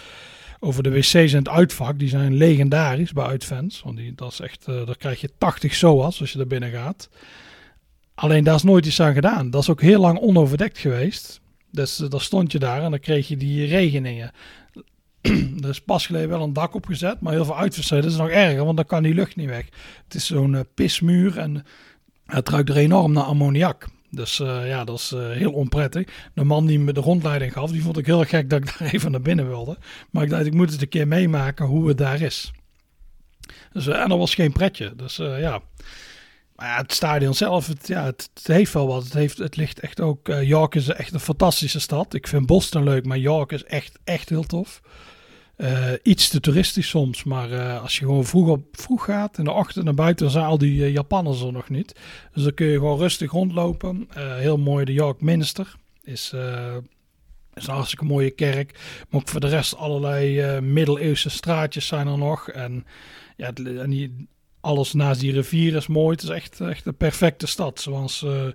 over 0.61 0.83
de 0.83 0.91
wc's 0.91 1.15
en 1.15 1.39
het 1.39 1.49
uitvak, 1.49 1.99
die 1.99 2.09
zijn 2.09 2.35
legendarisch 2.35 3.13
bij 3.13 3.25
uitfans. 3.25 3.83
Want 3.83 3.97
die, 3.97 4.15
dat 4.15 4.33
is 4.33 4.41
echt, 4.41 4.65
daar 4.65 4.97
krijg 4.97 5.21
je 5.21 5.31
80 5.39 5.75
SOA's 5.75 6.21
als 6.21 6.33
je 6.33 6.39
er 6.39 6.47
binnen 6.47 6.71
gaat. 6.71 7.09
Alleen 8.21 8.45
daar 8.45 8.55
is 8.55 8.63
nooit 8.63 8.87
iets 8.87 9.01
aan 9.01 9.15
gedaan. 9.15 9.51
Dat 9.51 9.63
is 9.63 9.71
ook 9.71 9.81
heel 9.81 10.01
lang 10.01 10.19
onoverdekt 10.19 10.79
geweest. 10.79 11.41
Dus 11.71 12.01
uh, 12.01 12.09
dan 12.09 12.21
stond 12.21 12.53
je 12.53 12.59
daar 12.59 12.83
en 12.83 12.91
dan 12.91 13.01
kreeg 13.01 13.29
je 13.29 13.37
die 13.37 13.67
regeningen. 13.67 14.33
er 15.63 15.69
is 15.69 15.81
pas 15.81 16.07
geleden 16.07 16.29
wel 16.29 16.43
een 16.43 16.53
dak 16.53 16.75
opgezet, 16.75 17.21
maar 17.21 17.33
heel 17.33 17.45
veel 17.45 17.59
uitversteden 17.59 18.11
is 18.11 18.17
nog 18.17 18.29
erger, 18.29 18.65
want 18.65 18.77
dan 18.77 18.87
kan 18.87 19.03
die 19.03 19.15
lucht 19.15 19.37
niet 19.37 19.49
weg. 19.49 19.65
Het 20.05 20.15
is 20.15 20.27
zo'n 20.27 20.55
eh, 20.55 20.61
pismuur 20.75 21.39
en 21.39 21.65
het 22.27 22.49
ruikt 22.49 22.69
er 22.69 22.77
enorm 22.77 23.13
naar 23.13 23.25
ammoniak. 23.25 23.87
Dus 24.11 24.41
eh, 24.41 24.69
ja, 24.69 24.85
dat 24.85 24.99
is 24.99 25.13
eh, 25.13 25.31
heel 25.31 25.53
onprettig. 25.53 26.31
De 26.35 26.45
man 26.45 26.67
die 26.67 26.79
me 26.79 26.93
de 26.93 27.01
rondleiding 27.01 27.53
gaf, 27.53 27.71
die 27.71 27.83
vond 27.83 27.99
ik 27.99 28.07
heel 28.07 28.25
gek 28.25 28.51
dat 28.51 28.61
ik 28.61 28.67
daar 28.79 28.93
even 28.93 29.11
naar 29.11 29.23
binnen 29.23 29.49
wilde. 29.49 29.79
Maar 30.11 30.23
ik 30.23 30.31
dacht, 30.31 30.47
ik 30.47 30.55
moet 30.55 30.73
het 30.73 30.83
een 30.83 30.89
keer 30.89 31.09
meemaken 31.09 31.67
hoe 31.67 31.89
het 31.89 31.99
daar 31.99 32.21
is. 32.21 32.53
Dus, 33.73 33.87
eh, 33.87 34.01
en 34.01 34.09
dat 34.09 34.19
was 34.19 34.35
geen 34.35 34.53
pretje. 34.53 34.93
Dus 34.97 35.19
eh, 35.19 35.41
ja. 35.41 35.63
Het 36.61 36.93
stadion 36.93 37.35
zelf, 37.35 37.67
het, 37.67 37.89
ja, 37.89 38.05
het, 38.05 38.31
heeft 38.43 38.73
wel 38.73 38.87
wat. 38.87 39.05
Het, 39.05 39.13
heeft, 39.13 39.39
het 39.39 39.57
ligt 39.57 39.81
echt 39.81 40.01
ook... 40.01 40.29
eh, 40.29 40.43
York 40.43 40.75
is 40.75 40.89
echt 40.89 41.13
een 41.13 41.21
fantastische 41.21 41.81
stad. 41.81 42.15
Ik 42.15 42.27
vind 42.27 42.47
Boston 42.47 42.85
leuk, 42.85 43.07
maar 43.07 43.19
York 43.19 43.53
is 43.53 43.65
echt, 43.65 43.99
echt 44.05 44.29
heel 44.29 44.43
tof. 44.43 44.81
Eh, 45.57 45.93
iets 46.03 46.29
te 46.29 46.41
toeristisch 46.41 46.89
soms, 46.89 47.25
maar 47.25 47.53
eh, 47.53 47.83
als 47.83 47.99
je 47.99 48.05
gewoon 48.05 48.25
vroeg, 48.25 48.49
op, 48.49 48.65
vroeg 48.73 49.05
gaat 49.05 49.39
in 49.39 49.45
de 49.45 49.51
ochtend 49.51 49.85
naar 49.85 49.95
buiten, 49.95 50.25
dan 50.25 50.35
zijn 50.35 50.45
al 50.45 50.59
die 50.59 50.93
Japanners 50.93 51.43
er 51.43 51.53
nog 51.53 51.69
niet. 51.69 51.95
Dus 52.33 52.43
dan 52.43 52.55
kun 52.55 52.67
je 52.67 52.79
gewoon 52.79 52.99
rustig 52.99 53.31
rondlopen. 53.31 54.09
Heel 54.15 54.59
mooi, 54.59 54.85
de 54.85 54.93
York 54.93 55.21
Minster 55.21 55.75
is, 56.03 56.33
is 57.55 57.67
een 57.67 57.75
hartstikke 57.75 58.05
mooie 58.05 58.31
kerk. 58.31 58.79
Maar 59.09 59.21
ook 59.21 59.29
voor 59.29 59.41
de 59.41 59.49
rest 59.49 59.77
allerlei 59.77 60.61
middeleeuwse 60.61 61.31
straatjes 61.31 61.87
zijn 61.87 62.07
er 62.07 62.19
nog. 62.19 62.49
En, 62.49 62.87
ja, 63.37 63.53
en 63.55 63.91
die, 63.91 64.29
alles 64.61 64.93
naast 64.93 65.21
die 65.21 65.33
rivier 65.33 65.75
is 65.75 65.87
mooi. 65.87 66.11
Het 66.11 66.23
is 66.23 66.29
echt, 66.29 66.61
echt 66.61 66.87
een 66.87 66.97
perfecte 66.97 67.47
stad. 67.47 67.81
Zoals 67.81 68.23
eh, 68.23 68.47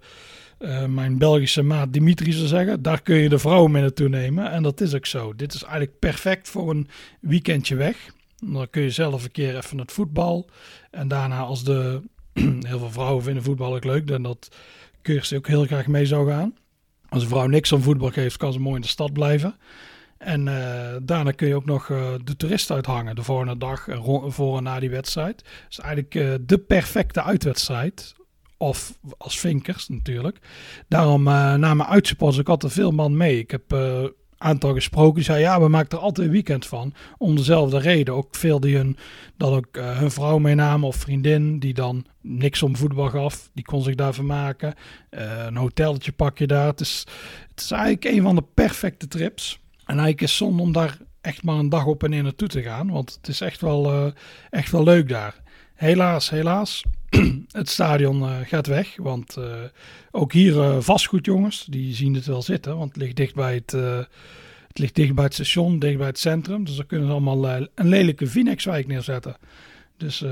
eh, 0.58 0.86
mijn 0.86 1.18
Belgische 1.18 1.62
maat 1.62 1.94
Dimitri 1.94 2.32
zou 2.32 2.48
zeggen. 2.48 2.82
Daar 2.82 3.02
kun 3.02 3.16
je 3.16 3.30
de 3.30 3.40
vrouw 3.40 3.68
mee 3.68 3.82
naartoe 3.82 4.10
nemen. 4.10 4.52
En 4.52 4.64
dat 4.64 4.82
is 4.82 4.94
ook 4.94 5.06
zo. 5.06 5.36
Dit 5.36 5.54
is 5.54 5.64
eigenlijk 5.64 6.00
perfect 6.00 6.50
voor 6.50 6.70
een 6.70 6.88
weekendje 7.20 7.76
weg. 7.76 8.14
Dan 8.38 8.70
kun 8.70 8.82
je 8.82 8.90
zelf 8.90 9.24
een 9.24 9.32
keer 9.32 9.56
even 9.56 9.78
het 9.78 9.92
voetbal. 9.92 10.50
En 10.92 11.08
daarna 11.08 11.40
als 11.40 11.64
de... 11.64 12.02
heel 12.68 12.80
veel 12.80 12.92
vrouwen 12.92 13.24
vinden 13.24 13.44
voetbal 13.44 13.76
ook 13.76 13.84
leuk. 13.84 14.10
En 14.10 14.22
dat 14.22 14.56
Kirsty 15.02 15.36
ook 15.36 15.48
heel 15.48 15.66
graag 15.66 15.88
mee 15.88 16.06
zou 16.06 16.30
gaan. 16.30 16.56
Als 17.10 17.24
een 17.24 17.30
vrouw 17.30 17.48
niks 17.48 17.72
om 17.72 17.82
voetbal 17.82 18.10
geeft, 18.10 18.38
kan 18.38 18.54
ze 18.54 18.60
mooi 18.60 18.76
in 18.76 18.82
de 18.82 18.88
stad 18.88 19.14
blijven. 19.14 19.56
En 20.26 20.48
eh, 20.48 20.96
daarna 21.02 21.32
kun 21.32 21.48
je 21.48 21.56
ook 21.56 21.66
nog 21.66 21.90
eh, 21.90 22.14
de 22.24 22.36
toeristen 22.36 22.76
uithangen. 22.76 23.16
De 23.16 23.24
voor 23.24 23.48
en 23.48 23.60
dag 23.60 23.86
ro- 23.86 24.30
voor 24.30 24.58
en 24.58 24.64
na 24.64 24.80
die 24.80 24.90
wedstrijd. 24.90 25.44
is 25.70 25.80
eigenlijk 25.80 26.16
eh, 26.16 26.34
de 26.42 26.58
perfecte 26.58 27.24
uitwedstrijd. 27.24 28.16
Of 28.58 28.98
als 29.18 29.40
vinkers 29.40 29.88
natuurlijk. 29.88 30.40
Daarom 30.88 31.24
na 31.24 31.74
mijn 31.74 31.90
uitsupport 31.90 32.38
ik 32.38 32.50
altijd 32.50 32.74
veel 32.74 32.92
man 32.92 33.18
mee. 33.18 33.40
Ik 33.40 33.52
heb 33.52 33.72
een 33.72 34.14
aantal 34.38 34.74
gesproken. 34.74 35.16
Die 35.16 35.24
zei 35.24 35.40
ja, 35.40 35.62
we 35.62 35.68
maken 35.68 35.98
er 35.98 36.04
altijd 36.04 36.28
een 36.28 36.34
weekend 36.34 36.66
van. 36.66 36.94
Om 37.18 37.36
dezelfde 37.36 37.78
reden. 37.78 38.14
Ook 38.14 38.36
veel 38.36 38.60
die 38.60 38.76
hun, 38.76 38.98
dan 39.38 39.54
ook 39.54 39.78
hun 39.78 40.12
vrouw 40.12 40.38
meenamen 40.38 40.88
of 40.88 40.96
vriendin. 40.96 41.60
Die 41.60 41.74
dan 41.74 42.06
niks 42.22 42.64
om 42.64 42.76
voetbal 42.76 43.10
gaf. 43.10 43.50
Die 43.54 43.64
kon 43.64 43.84
zich 43.84 43.96
daar 43.96 44.14
vermaken. 44.14 44.74
Een 45.10 45.58
hotelletje 45.58 46.12
pak 46.12 46.38
je 46.38 46.48
daar. 46.48 46.68
Het 46.68 46.80
is, 46.80 47.06
het 47.50 47.60
is 47.60 47.72
eigenlijk 47.72 48.06
een 48.06 48.22
van 48.22 48.36
de 48.36 48.44
perfecte 48.54 49.08
trips. 49.08 49.60
En 49.86 49.94
eigenlijk 49.94 50.22
is 50.22 50.38
zonde 50.38 50.62
om 50.62 50.72
daar 50.72 50.98
echt 51.22 51.44
maar 51.44 51.56
een 51.56 51.70
dag 51.70 51.86
op 51.86 52.04
en 52.04 52.10
neer 52.10 52.24
naartoe 52.24 52.48
te 52.48 52.62
gaan. 52.62 52.92
Want 52.92 53.14
het 53.14 53.28
is 53.28 53.42
echt 53.42 53.62
wel, 53.62 53.94
uh, 53.94 54.12
echt 54.50 54.72
wel 54.72 54.84
leuk 54.84 55.10
daar. 55.10 55.42
Helaas, 55.74 56.30
helaas. 56.30 56.84
het 57.52 57.70
stadion 57.70 58.22
uh, 58.22 58.36
gaat 58.44 58.68
weg. 58.68 58.96
Want 58.96 59.36
uh, 59.38 59.56
ook 60.12 60.34
hier 60.34 60.82
vastgoed 60.82 61.26
jongens, 61.26 61.66
die 61.70 61.94
zien 61.94 62.14
het 62.14 62.26
wel 62.26 62.42
zitten. 62.42 62.78
Want 62.78 62.94
het 62.94 63.02
ligt 63.02 63.16
dicht 63.16 63.36
bij 63.36 63.54
het, 63.54 63.72
het, 64.68 64.80
ligt 64.80 64.96
dicht 64.96 65.16
bij 65.16 65.24
het 65.24 65.34
station, 65.34 65.80
dicht 65.80 65.98
bij 65.98 66.08
het 66.08 66.20
centrum. 66.20 66.64
Dus 66.64 66.76
dan 66.76 66.86
kunnen 66.86 67.08
ze 67.08 67.14
allemaal 67.14 67.48
eh, 67.48 67.66
een 67.76 67.88
lelijke 67.88 68.28
Vinex-wijk 68.28 68.88
neerzetten. 68.88 69.38
Dus 69.98 70.24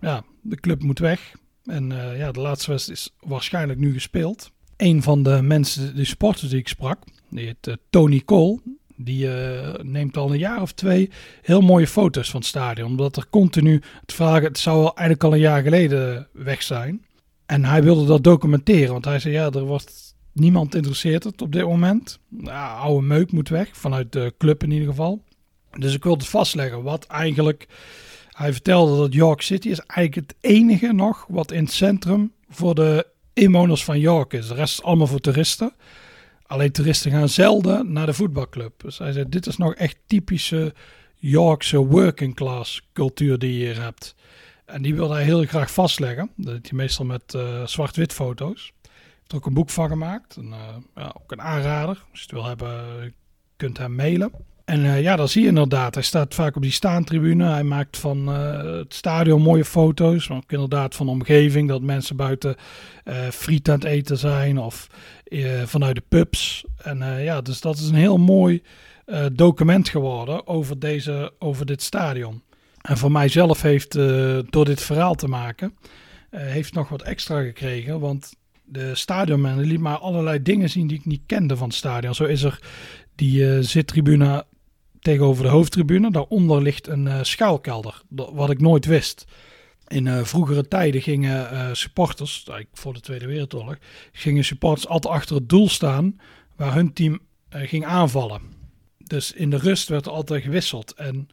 ja, 0.00 0.24
de 0.40 0.56
club 0.56 0.82
moet 0.82 0.98
weg. 0.98 1.32
En 1.64 1.90
ja, 2.16 2.32
de 2.32 2.40
laatste 2.40 2.70
wedstrijd 2.70 2.98
is 2.98 3.14
waarschijnlijk 3.20 3.78
nu 3.78 3.92
gespeeld. 3.92 4.50
Een 4.76 5.02
van 5.02 5.22
de 5.22 5.42
mensen, 5.42 5.96
de 5.96 6.04
sporters 6.04 6.50
die 6.50 6.58
ik 6.58 6.68
sprak, 6.68 6.98
die 7.30 7.44
heet 7.44 7.78
Tony 7.90 8.22
Cole 8.24 8.60
Die 9.00 9.32
eh, 9.32 9.82
neemt 9.82 10.16
al 10.16 10.30
een 10.30 10.38
jaar 10.38 10.62
of 10.62 10.72
twee 10.72 11.10
heel 11.42 11.60
mooie 11.60 11.86
foto's 11.86 12.30
van 12.30 12.40
het 12.40 12.48
stadion. 12.48 12.90
Omdat 12.90 13.16
er 13.16 13.28
continu 13.30 13.82
het 14.00 14.12
vragen, 14.12 14.42
het 14.42 14.58
zou 14.58 14.82
eigenlijk 14.82 15.24
al 15.24 15.32
een 15.32 15.38
jaar 15.38 15.62
geleden 15.62 16.28
weg 16.32 16.62
zijn. 16.62 17.04
En 17.46 17.64
hij 17.64 17.82
wilde 17.82 18.06
dat 18.06 18.24
documenteren, 18.24 18.92
want 18.92 19.04
hij 19.04 19.18
zei 19.18 19.34
ja, 19.34 19.50
er 19.50 19.64
wordt 19.64 20.14
niemand 20.32 20.74
interesseert 20.74 21.24
het 21.24 21.42
op 21.42 21.52
dit 21.52 21.64
moment. 21.64 22.18
Ja, 22.40 22.74
oude 22.74 23.06
meuk 23.06 23.32
moet 23.32 23.48
weg, 23.48 23.68
vanuit 23.72 24.12
de 24.12 24.34
club 24.38 24.62
in 24.62 24.70
ieder 24.70 24.88
geval. 24.88 25.22
Dus 25.78 25.94
ik 25.94 26.04
wilde 26.04 26.24
vastleggen 26.24 26.82
wat 26.82 27.06
eigenlijk... 27.06 27.66
Hij 28.28 28.52
vertelde 28.52 28.96
dat 28.96 29.14
York 29.14 29.40
City 29.40 29.68
is 29.68 29.78
eigenlijk 29.78 30.28
het 30.28 30.36
enige 30.40 30.92
nog 30.92 31.26
wat 31.28 31.52
in 31.52 31.64
het 31.64 31.72
centrum 31.72 32.32
voor 32.48 32.74
de 32.74 33.06
inwoners 33.32 33.84
van 33.84 33.98
York 33.98 34.32
is. 34.32 34.48
De 34.48 34.54
rest 34.54 34.78
is 34.78 34.82
allemaal 34.82 35.06
voor 35.06 35.20
toeristen. 35.20 35.72
Alleen 36.48 36.72
toeristen 36.72 37.10
gaan 37.10 37.28
zelden 37.28 37.92
naar 37.92 38.06
de 38.06 38.12
voetbalclub. 38.14 38.80
Dus 38.80 38.98
hij 38.98 39.12
zei, 39.12 39.28
dit 39.28 39.46
is 39.46 39.56
nog 39.56 39.74
echt 39.74 39.96
typische 40.06 40.74
Yorkse 41.14 41.76
working 41.76 42.34
class 42.34 42.88
cultuur 42.92 43.38
die 43.38 43.52
je 43.52 43.64
hier 43.64 43.82
hebt. 43.82 44.14
En 44.64 44.82
die 44.82 44.94
wilde 44.94 45.14
hij 45.14 45.24
heel 45.24 45.44
graag 45.44 45.72
vastleggen. 45.72 46.30
Dat 46.36 46.54
doet 46.54 46.68
hij 46.68 46.78
meestal 46.78 47.04
met 47.04 47.34
uh, 47.34 47.66
zwart-wit 47.66 48.12
foto's. 48.12 48.72
Hij 48.82 48.90
heeft 49.18 49.32
er 49.32 49.36
ook 49.36 49.46
een 49.46 49.54
boek 49.54 49.70
van 49.70 49.88
gemaakt. 49.88 50.36
En, 50.36 50.46
uh, 50.46 50.76
ja, 50.94 51.14
ook 51.22 51.32
een 51.32 51.42
aanrader. 51.42 52.04
Als 52.10 52.20
je 52.20 52.22
het 52.22 52.30
wil 52.30 52.44
hebben, 52.44 53.14
kunt 53.56 53.78
hem 53.78 53.94
mailen. 53.94 54.30
En 54.68 54.84
uh, 54.84 55.02
ja, 55.02 55.16
dan 55.16 55.28
zie 55.28 55.42
je 55.42 55.48
inderdaad. 55.48 55.94
Hij 55.94 56.02
staat 56.02 56.34
vaak 56.34 56.56
op 56.56 56.62
die 56.62 56.70
staantribune. 56.70 57.44
Hij 57.44 57.62
maakt 57.62 57.96
van 57.96 58.26
het 58.26 58.94
stadion 58.94 59.42
mooie 59.42 59.64
foto's. 59.64 60.28
Maar 60.28 60.36
ook 60.36 60.52
inderdaad 60.52 60.94
van 60.94 61.06
de 61.06 61.12
omgeving. 61.12 61.68
Dat 61.68 61.82
mensen 61.82 62.16
buiten 62.16 62.56
friet 63.30 63.68
aan 63.68 63.74
het 63.74 63.84
eten 63.84 64.18
zijn. 64.18 64.58
Of 64.58 64.86
vanuit 65.64 65.94
de 65.94 66.02
pubs. 66.08 66.64
En 66.82 67.22
ja, 67.22 67.40
dus 67.40 67.60
dat 67.60 67.76
is 67.76 67.88
een 67.88 67.94
heel 67.94 68.16
mooi 68.16 68.62
document 69.32 69.88
geworden 69.88 70.46
over, 70.46 70.78
deze, 70.78 71.32
over 71.38 71.66
dit 71.66 71.82
stadion. 71.82 72.42
En 72.80 72.98
voor 72.98 73.12
mijzelf 73.12 73.62
heeft, 73.62 73.92
door 74.50 74.64
dit 74.64 74.82
verhaal 74.82 75.14
te 75.14 75.28
maken, 75.28 75.74
heeft 76.30 76.74
nog 76.74 76.88
wat 76.88 77.02
extra 77.02 77.42
gekregen. 77.42 78.00
Want 78.00 78.32
de 78.64 78.94
stadionman 78.94 79.60
liet 79.60 79.80
maar 79.80 79.98
allerlei 79.98 80.42
dingen 80.42 80.70
zien 80.70 80.86
die 80.86 80.98
ik 80.98 81.04
niet 81.06 81.22
kende 81.26 81.56
van 81.56 81.68
het 81.68 81.76
stadion. 81.76 82.14
Zo 82.14 82.24
is 82.24 82.42
er 82.42 82.60
die 83.14 83.40
uh, 83.40 83.58
zittribune 83.60 84.44
tegenover 85.00 85.42
de 85.42 85.50
hoofdtribune. 85.50 86.10
Daaronder 86.10 86.62
ligt 86.62 86.86
een 86.86 87.26
schuilkelder, 87.26 88.02
wat 88.08 88.50
ik 88.50 88.60
nooit 88.60 88.84
wist. 88.84 89.24
In 89.86 90.26
vroegere 90.26 90.68
tijden 90.68 91.02
gingen 91.02 91.76
supporters, 91.76 92.46
voor 92.72 92.94
de 92.94 93.00
Tweede 93.00 93.26
Wereldoorlog, 93.26 93.76
gingen 94.12 94.44
supporters 94.44 94.88
altijd 94.88 95.14
achter 95.14 95.36
het 95.36 95.48
doel 95.48 95.68
staan 95.68 96.20
waar 96.56 96.74
hun 96.74 96.92
team 96.92 97.20
ging 97.48 97.84
aanvallen. 97.84 98.40
Dus 99.04 99.32
in 99.32 99.50
de 99.50 99.56
rust 99.56 99.88
werd 99.88 100.06
er 100.06 100.12
altijd 100.12 100.42
gewisseld. 100.42 100.94
En 100.94 101.28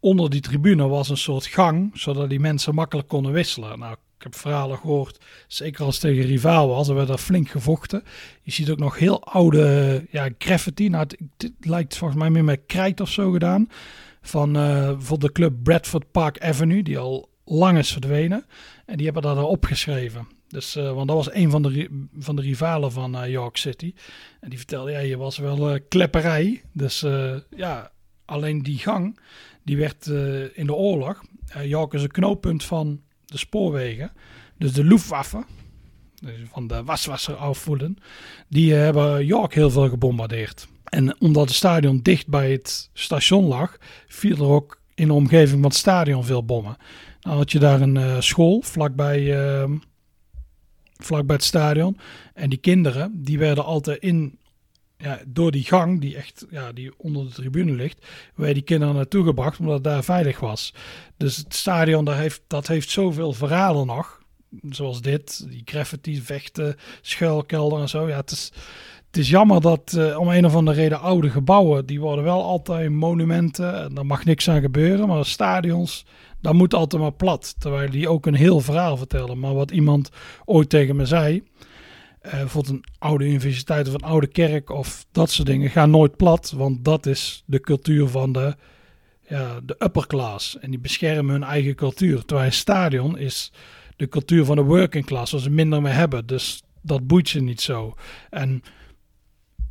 onder 0.00 0.30
die 0.30 0.40
tribune 0.40 0.88
was 0.88 1.08
een 1.08 1.16
soort 1.16 1.46
gang, 1.46 1.90
zodat 1.94 2.28
die 2.28 2.40
mensen 2.40 2.74
makkelijk 2.74 3.08
konden 3.08 3.32
wisselen. 3.32 3.78
Nou, 3.78 3.96
ik 4.18 4.24
heb 4.24 4.34
verhalen 4.34 4.78
gehoord, 4.78 5.18
zeker 5.46 5.84
als 5.84 5.98
tegen 5.98 6.40
was, 6.42 6.88
er 6.88 6.94
werd 6.94 7.08
er 7.08 7.18
flink 7.18 7.48
gevochten. 7.48 8.02
Je 8.42 8.52
ziet 8.52 8.70
ook 8.70 8.78
nog 8.78 8.98
heel 8.98 9.24
oude 9.24 10.06
ja, 10.10 10.28
graffiti, 10.38 10.88
nou, 10.88 11.06
het, 11.36 11.52
lijkt 11.60 11.96
volgens 11.96 12.20
mij 12.20 12.30
meer 12.30 12.44
met 12.44 12.60
krijt 12.66 13.00
of 13.00 13.10
zo 13.10 13.30
gedaan, 13.30 13.68
van 14.20 14.56
uh, 14.56 14.92
voor 14.98 15.18
de 15.18 15.32
club 15.32 15.54
Bradford 15.62 16.10
Park 16.10 16.40
Avenue, 16.40 16.82
die 16.82 16.98
al 16.98 17.28
lang 17.44 17.78
is 17.78 17.92
verdwenen. 17.92 18.46
En 18.86 18.96
die 18.96 19.04
hebben 19.04 19.22
daar 19.22 19.42
opgeschreven. 19.42 20.28
Dus, 20.48 20.76
uh, 20.76 20.92
want 20.92 21.08
dat 21.08 21.16
was 21.16 21.32
een 21.32 21.50
van 21.50 21.62
de, 21.62 22.06
van 22.18 22.36
de 22.36 22.42
rivalen 22.42 22.92
van 22.92 23.16
uh, 23.16 23.30
York 23.30 23.56
City. 23.56 23.94
En 24.40 24.48
die 24.48 24.58
vertelde, 24.58 24.90
ja, 24.90 24.98
je 24.98 25.16
was 25.16 25.38
wel 25.38 25.80
klepperij. 25.88 26.62
Dus 26.72 27.00
ja, 27.56 27.90
alleen 28.24 28.62
die 28.62 28.78
gang, 28.78 29.20
die 29.64 29.76
werd 29.76 30.06
in 30.54 30.66
de 30.66 30.74
oorlog. 30.74 31.22
York 31.62 31.92
is 31.92 32.02
een 32.02 32.10
knooppunt 32.10 32.64
van 32.64 33.00
de 33.28 33.38
spoorwegen. 33.38 34.12
Dus 34.58 34.72
de 34.72 34.84
Luftwaffe, 34.84 35.44
dus 36.20 36.34
van 36.52 36.66
de 36.66 36.84
waswasser 36.84 37.34
afvoelen, 37.34 37.96
die 38.48 38.72
uh, 38.72 38.78
hebben 38.78 39.26
York 39.26 39.54
heel 39.54 39.70
veel 39.70 39.88
gebombardeerd. 39.88 40.68
En 40.84 41.20
omdat 41.20 41.46
het 41.46 41.56
stadion 41.56 42.00
dicht 42.02 42.28
bij 42.28 42.52
het 42.52 42.90
station 42.92 43.44
lag, 43.44 43.78
viel 44.06 44.36
er 44.36 44.48
ook 44.48 44.80
in 44.94 45.06
de 45.06 45.12
omgeving 45.12 45.60
van 45.60 45.70
het 45.70 45.78
stadion 45.78 46.24
veel 46.24 46.44
bommen. 46.44 46.76
Dan 47.20 47.36
had 47.36 47.52
je 47.52 47.58
daar 47.58 47.80
een 47.80 48.22
school 48.22 48.62
vlakbij, 48.62 49.40
ehm, 49.40 49.76
vlakbij 50.96 51.36
het 51.36 51.44
stadion. 51.44 51.98
En 52.34 52.48
die 52.48 52.58
kinderen, 52.58 53.12
die 53.24 53.38
werden 53.38 53.64
altijd 53.64 54.02
in 54.02 54.38
ja, 54.98 55.20
door 55.26 55.50
die 55.50 55.64
gang, 55.64 56.00
die 56.00 56.16
echt 56.16 56.46
ja, 56.50 56.72
die 56.72 56.92
onder 56.96 57.24
de 57.24 57.30
tribune 57.32 57.72
ligt, 57.72 58.06
werden 58.34 58.54
die 58.54 58.64
kinderen 58.64 58.94
naartoe 58.94 59.24
gebracht 59.24 59.58
omdat 59.58 59.74
het 59.74 59.84
daar 59.84 60.04
veilig 60.04 60.40
was. 60.40 60.74
Dus 61.16 61.36
het 61.36 61.54
stadion, 61.54 62.04
daar 62.04 62.18
heeft, 62.18 62.42
dat 62.46 62.66
heeft 62.66 62.90
zoveel 62.90 63.32
verhalen 63.32 63.86
nog. 63.86 64.22
Zoals 64.70 65.00
dit, 65.02 65.46
die 65.50 65.62
graffiti, 65.64 66.22
vechten, 66.22 66.76
schuilkelder 67.00 67.80
en 67.80 67.88
zo. 67.88 68.08
Ja, 68.08 68.16
het 68.16 68.30
is, 68.30 68.52
het 69.06 69.16
is 69.16 69.28
jammer 69.28 69.60
dat 69.60 69.94
uh, 69.96 70.18
om 70.18 70.28
een 70.28 70.46
of 70.46 70.54
andere 70.54 70.76
reden 70.80 71.00
oude 71.00 71.30
gebouwen, 71.30 71.86
die 71.86 72.00
worden 72.00 72.24
wel 72.24 72.42
altijd 72.42 72.90
monumenten. 72.90 73.82
En 73.82 73.94
daar 73.94 74.06
mag 74.06 74.24
niks 74.24 74.50
aan 74.50 74.60
gebeuren. 74.60 75.08
Maar 75.08 75.24
stadions, 75.24 76.04
dat 76.40 76.54
moet 76.54 76.74
altijd 76.74 77.02
maar 77.02 77.12
plat. 77.12 77.54
Terwijl 77.58 77.90
die 77.90 78.08
ook 78.08 78.26
een 78.26 78.34
heel 78.34 78.60
verhaal 78.60 78.96
vertellen. 78.96 79.38
Maar 79.38 79.54
wat 79.54 79.70
iemand 79.70 80.10
ooit 80.44 80.68
tegen 80.68 80.96
me 80.96 81.06
zei, 81.06 81.42
uh, 82.22 82.32
bijvoorbeeld 82.32 82.74
een 82.74 82.84
oude 82.98 83.24
universiteit 83.24 83.88
of 83.88 83.94
een 83.94 84.00
oude 84.00 84.26
kerk 84.26 84.70
of 84.70 85.06
dat 85.12 85.30
soort 85.30 85.46
dingen 85.46 85.70
gaan 85.70 85.90
nooit 85.90 86.16
plat, 86.16 86.50
want 86.56 86.84
dat 86.84 87.06
is 87.06 87.42
de 87.46 87.60
cultuur 87.60 88.08
van 88.08 88.32
de, 88.32 88.56
ja, 89.28 89.60
de 89.60 89.76
upper 89.78 90.06
class. 90.06 90.58
En 90.58 90.70
die 90.70 90.80
beschermen 90.80 91.32
hun 91.32 91.42
eigen 91.42 91.74
cultuur. 91.74 92.24
Terwijl 92.24 92.46
een 92.46 92.52
stadion 92.52 93.18
is 93.18 93.52
de 93.96 94.08
cultuur 94.08 94.44
van 94.44 94.56
de 94.56 94.62
working 94.62 95.04
class, 95.04 95.32
waar 95.32 95.40
ze 95.40 95.50
minder 95.50 95.82
mee 95.82 95.92
hebben. 95.92 96.26
Dus 96.26 96.62
dat 96.82 97.06
boeit 97.06 97.28
ze 97.28 97.40
niet 97.40 97.60
zo. 97.60 97.94
En 98.30 98.62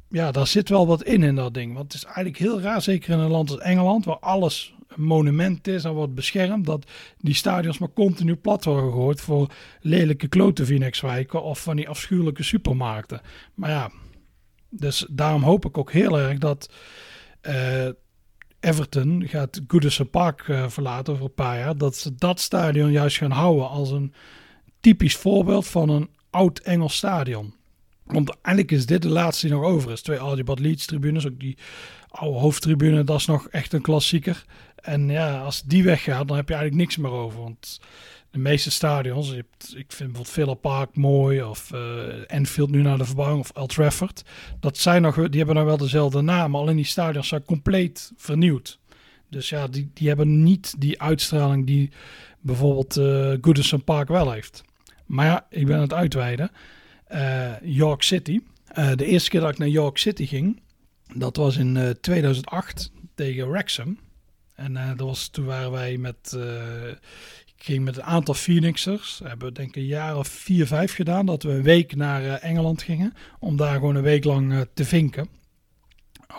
ja, 0.10 0.32
daar 0.32 0.48
zit 0.48 0.70
wel 0.70 0.88
wat 0.88 1.04
in 1.04 1.24
in 1.24 1.36
dat 1.36 1.54
ding. 1.54 1.74
Want 1.74 1.94
het 1.94 1.94
is 1.94 2.04
eigenlijk 2.04 2.38
heel 2.38 2.62
raar, 2.62 2.82
zeker 2.82 3.14
in 3.14 3.20
een 3.20 3.30
land 3.30 3.52
als 3.52 3.60
Engeland, 3.60 4.06
waar 4.06 4.20
alles 4.20 4.74
monument 4.96 5.68
is 5.68 5.84
en 5.84 5.94
wordt 5.94 6.14
beschermd, 6.14 6.66
dat 6.66 6.92
die 7.18 7.34
stadions 7.34 7.78
maar 7.78 7.94
continu 7.94 8.36
plat 8.36 8.64
worden 8.64 8.84
gegooid 8.84 9.22
voor 9.22 9.52
lelijke 9.82 10.28
klote 10.28 10.66
of 11.32 11.62
van 11.62 11.76
die 11.76 11.90
afschuwelijke 11.90 12.44
supermarkten. 12.44 13.22
Maar 13.54 13.70
ja, 13.70 13.92
dus 14.70 15.08
daarom 15.10 15.44
hoop 15.44 15.66
ik 15.66 15.78
ook 15.78 15.92
heel 15.92 16.20
erg 16.20 16.38
dat 16.38 16.74
uh, 17.42 17.88
Everton 18.60 19.28
gaat 19.28 19.62
Goodison 19.68 20.10
Park 20.10 20.48
uh, 20.48 20.70
verlaten 20.70 21.14
over 21.14 21.26
een 21.26 21.34
paar 21.34 21.58
jaar, 21.58 21.78
dat 21.78 21.96
ze 21.96 22.16
dat 22.16 22.40
stadion 22.40 22.92
juist 22.92 23.18
gaan 23.18 23.32
houden 23.32 23.70
als 23.70 23.92
een 23.92 24.14
typisch 24.80 25.16
voorbeeld 25.16 25.68
van 25.68 25.90
een 25.90 26.10
oud 26.30 26.60
Engels 26.60 26.96
stadion. 26.96 27.54
Want 28.04 28.30
eigenlijk 28.42 28.78
is 28.78 28.86
dit 28.86 29.02
de 29.02 29.10
laatste 29.10 29.48
die 29.48 29.56
nog 29.56 29.66
over 29.66 29.92
is. 29.92 30.02
Twee 30.02 30.20
Algebad 30.20 30.60
Leeds 30.60 30.86
tribunes, 30.86 31.28
ook 31.28 31.40
die 31.40 31.58
oude 32.08 32.40
hoofdtribune, 32.40 33.04
dat 33.04 33.20
is 33.20 33.26
nog 33.26 33.48
echt 33.48 33.74
een 33.74 33.82
klassieker. 33.82 34.46
En 34.88 35.10
ja, 35.10 35.40
als 35.40 35.62
die 35.62 35.84
weggaat, 35.84 36.28
dan 36.28 36.38
heb 36.38 36.48
je 36.48 36.54
eigenlijk 36.54 36.84
niks 36.84 36.98
meer 36.98 37.12
over. 37.12 37.42
Want 37.42 37.80
de 38.32 38.40
meeste 38.40 38.72
stadions, 38.72 39.32
ik 39.32 39.46
vind 39.74 39.88
bijvoorbeeld 39.88 40.30
Villa 40.30 40.54
Park 40.54 40.96
mooi, 40.96 41.44
of 41.44 41.72
uh, 41.74 41.80
Enfield 42.28 42.70
nu 42.70 42.82
naar 42.82 42.98
de 42.98 43.06
verbouwing, 43.06 43.40
of 43.40 43.52
Old 43.54 43.70
Trafford. 43.70 44.24
Dat 44.60 44.78
zijn 44.78 45.02
nog, 45.02 45.16
die 45.16 45.38
hebben 45.38 45.56
nou 45.56 45.68
wel 45.68 45.78
dezelfde 45.78 46.22
naam, 46.22 46.56
alleen 46.56 46.76
die 46.76 46.86
stadions 46.86 47.28
zijn 47.28 47.44
compleet 47.44 48.12
vernieuwd. 48.16 48.80
Dus 49.30 49.50
ja, 49.50 49.68
die, 49.68 49.90
die 49.94 50.08
hebben 50.08 50.44
niet 50.44 50.76
die 50.78 51.02
uitstraling 51.02 51.66
die 51.66 51.92
bijvoorbeeld 52.40 52.98
uh, 52.98 53.34
Goodison 53.42 53.84
Park 53.84 54.08
wel 54.08 54.32
heeft. 54.32 54.64
Maar 55.06 55.26
ja, 55.26 55.46
ik 55.50 55.66
ben 55.66 55.76
aan 55.76 55.82
het 55.82 55.94
uitweiden. 55.94 56.52
Uh, 57.12 57.52
York 57.62 58.02
City. 58.04 58.40
de 58.96 59.06
eerste 59.06 59.30
keer 59.30 59.40
dat 59.40 59.52
ik 59.52 59.58
naar 59.58 59.68
York 59.68 59.98
City 59.98 60.26
ging, 60.26 60.62
dat 61.16 61.36
was 61.36 61.58
in 61.58 61.98
2008 62.02 62.92
tegen 63.16 63.50
Wrexham. 63.50 63.98
En 64.58 64.72
uh, 64.72 64.88
dat 64.88 65.08
was, 65.08 65.28
toen 65.28 65.46
waren 65.46 65.72
wij 65.72 65.98
met, 65.98 66.34
uh, 66.36 66.92
ging 67.56 67.84
met 67.84 67.98
een 67.98 68.04
aantal 68.04 68.34
Phoenixers, 68.34 69.20
we 69.20 69.28
hebben 69.28 69.54
denk 69.54 69.70
ik 69.70 69.76
een 69.76 69.86
jaar 69.86 70.18
of 70.18 70.28
vier, 70.28 70.68
vijf 70.68 70.94
gedaan, 70.94 71.26
dat 71.26 71.44
we 71.44 71.50
een 71.50 71.64
week 71.64 71.96
naar 71.96 72.24
uh, 72.24 72.44
Engeland 72.44 72.82
gingen, 72.82 73.14
om 73.40 73.58
daar 73.58 73.74
gewoon 73.74 73.96
een 73.96 74.04
week 74.04 74.24
lang 74.24 74.68
te 74.74 74.86
vinken. 74.86 75.30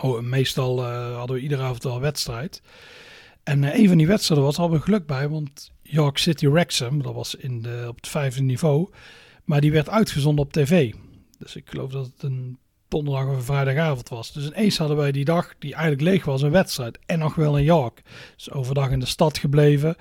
Oh, 0.01 0.21
meestal 0.21 0.85
hadden 0.85 1.37
we 1.37 1.43
iedere 1.43 1.63
avond 1.63 1.83
wel 1.83 1.95
een 1.95 2.01
wedstrijd. 2.01 2.63
En 3.43 3.79
een 3.79 3.89
van 3.89 3.97
die 3.97 4.07
wedstrijden 4.07 4.47
was 4.47 4.59
al 4.59 4.71
we 4.71 4.81
geluk 4.81 5.07
bij, 5.07 5.29
want 5.29 5.73
York 5.83 6.19
City 6.19 6.49
Wrexham, 6.49 7.03
dat 7.03 7.15
was 7.15 7.35
in 7.35 7.63
de, 7.63 7.85
op 7.89 7.97
het 7.97 8.09
vijfde 8.09 8.43
niveau, 8.43 8.91
maar 9.45 9.61
die 9.61 9.73
werd 9.73 9.89
uitgezonden 9.89 10.45
op 10.45 10.53
tv. 10.53 10.95
Dus 11.39 11.57
ik 11.57 11.71
geloof 11.71 11.91
dat 11.91 12.05
het 12.05 12.23
een 12.23 12.59
donderdag 12.89 13.27
of 13.27 13.37
een 13.37 13.43
vrijdagavond 13.43 14.09
was. 14.09 14.33
Dus 14.33 14.47
ineens 14.47 14.79
hadden 14.79 14.97
wij 14.97 15.13
die 15.13 15.25
dag, 15.25 15.55
die 15.59 15.73
eigenlijk 15.73 16.03
leeg 16.03 16.25
was, 16.25 16.43
een 16.43 16.51
wedstrijd. 16.51 16.99
En 17.07 17.19
nog 17.19 17.35
wel 17.35 17.59
in 17.59 17.65
York. 17.65 18.03
Dus 18.37 18.51
overdag 18.51 18.91
in 18.91 19.01
de 19.01 19.07
stad 19.07 19.39
gebleven. 19.39 19.97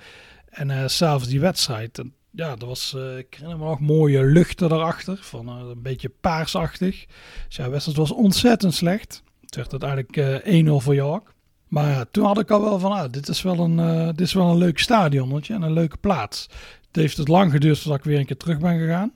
En 0.48 0.68
uh, 0.68 0.86
s'avonds 0.86 1.28
die 1.28 1.40
wedstrijd. 1.40 1.98
En 1.98 2.14
ja, 2.30 2.56
dat 2.56 2.68
was, 2.68 2.94
uh, 2.96 3.18
ik 3.18 3.34
herinner 3.34 3.58
me 3.58 3.64
nog, 3.64 3.80
mooie 3.80 4.24
luchten 4.24 4.68
daarachter. 4.68 5.18
Van 5.20 5.48
uh, 5.48 5.68
een 5.68 5.82
beetje 5.82 6.12
paarsachtig. 6.20 7.06
Dus 7.46 7.56
ja, 7.56 7.70
wedstrijd 7.70 7.98
was 7.98 8.12
ontzettend 8.12 8.74
slecht. 8.74 9.22
Het 9.40 9.54
werd 9.54 9.70
uiteindelijk 9.70 10.44
eh 10.44 10.64
1-0 10.66 10.84
voor 10.84 10.94
York. 10.94 11.36
Maar 11.68 12.10
toen 12.10 12.24
had 12.24 12.38
ik 12.38 12.50
al 12.50 12.60
wel 12.60 12.78
van, 12.78 12.92
ah, 12.92 13.12
dit 13.12 13.28
is 13.28 13.42
wel 13.42 13.58
een, 13.58 13.78
eh, 13.78 14.06
dit 14.06 14.20
is 14.20 14.32
wel 14.32 14.50
een 14.50 14.58
leuk 14.58 14.78
stadion 14.78 15.42
en 15.42 15.62
een 15.62 15.72
leuke 15.72 15.96
plaats. 15.96 16.48
Het 16.86 16.96
heeft 16.96 17.16
het 17.16 17.28
lang 17.28 17.50
geduurd 17.50 17.78
voordat 17.78 17.98
ik 17.98 18.04
weer 18.04 18.18
een 18.18 18.26
keer 18.26 18.36
terug 18.36 18.58
ben 18.58 18.78
gegaan. 18.78 19.12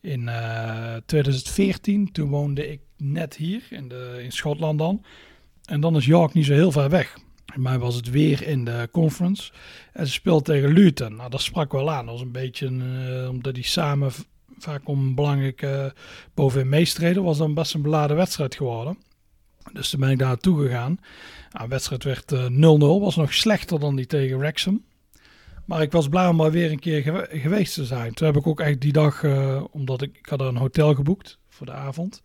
In 0.00 0.28
eh, 0.28 0.96
2014, 1.06 2.12
toen 2.12 2.28
woonde 2.28 2.70
ik 2.72 2.80
net 3.00 3.36
hier 3.36 3.62
in, 3.70 3.88
de, 3.88 4.20
in 4.22 4.32
Schotland 4.32 4.78
dan. 4.78 5.04
En 5.64 5.80
dan 5.80 5.96
is 5.96 6.06
York 6.06 6.32
niet 6.32 6.44
zo 6.46 6.52
heel 6.52 6.72
ver 6.72 6.88
weg. 6.90 7.18
Bij 7.44 7.58
mij 7.58 7.78
was 7.78 7.94
het 7.94 8.10
weer 8.10 8.42
in 8.46 8.64
de 8.64 8.88
conference. 8.92 9.52
En 9.92 10.06
ze 10.06 10.12
speelden 10.12 10.44
tegen 10.44 10.72
Luton. 10.72 11.16
Nou, 11.16 11.30
dat 11.30 11.40
sprak 11.40 11.72
wel 11.72 11.90
aan. 11.90 12.04
Dat 12.04 12.14
was 12.14 12.22
een 12.22 12.32
beetje, 12.32 12.66
eh, 12.66 13.28
omdat 13.28 13.54
die 13.54 13.64
samen 13.64 14.12
vaak 14.58 14.88
om 14.88 15.14
belangrijke 15.14 15.94
bovenin 16.34 16.68
meestreden, 16.68 17.22
was 17.22 17.38
dan 17.38 17.54
best 17.54 17.74
een 17.74 17.82
beladen 17.82 18.16
wedstrijd 18.16 18.54
geworden. 18.54 18.98
Dus 19.72 19.90
toen 19.90 20.00
ben 20.00 20.10
ik 20.10 20.18
daar 20.18 20.28
naartoe 20.28 20.62
gegaan. 20.62 20.98
Nou, 21.50 21.68
wedstrijd 21.68 22.04
werd 22.04 22.32
eh, 22.32 22.46
0-0. 22.46 23.00
Was 23.00 23.16
nog 23.16 23.34
slechter 23.34 23.80
dan 23.80 23.96
die 23.96 24.06
tegen 24.06 24.38
Wrexham. 24.38 24.84
Maar 25.64 25.82
ik 25.82 25.92
was 25.92 26.08
blij 26.08 26.26
om 26.26 26.36
maar 26.36 26.50
weer 26.50 26.70
een 26.70 26.78
keer 26.78 27.02
gewe- 27.02 27.28
geweest 27.30 27.74
te 27.74 27.84
zijn. 27.84 28.14
Toen 28.14 28.26
heb 28.26 28.36
ik 28.36 28.46
ook 28.46 28.60
echt 28.60 28.80
die 28.80 28.92
dag, 28.92 29.22
eh, 29.22 29.64
omdat 29.70 30.02
ik, 30.02 30.16
ik 30.16 30.26
had 30.26 30.40
een 30.40 30.56
hotel 30.56 30.94
geboekt 30.94 31.38
voor 31.48 31.66
de 31.66 31.72
avond. 31.72 32.22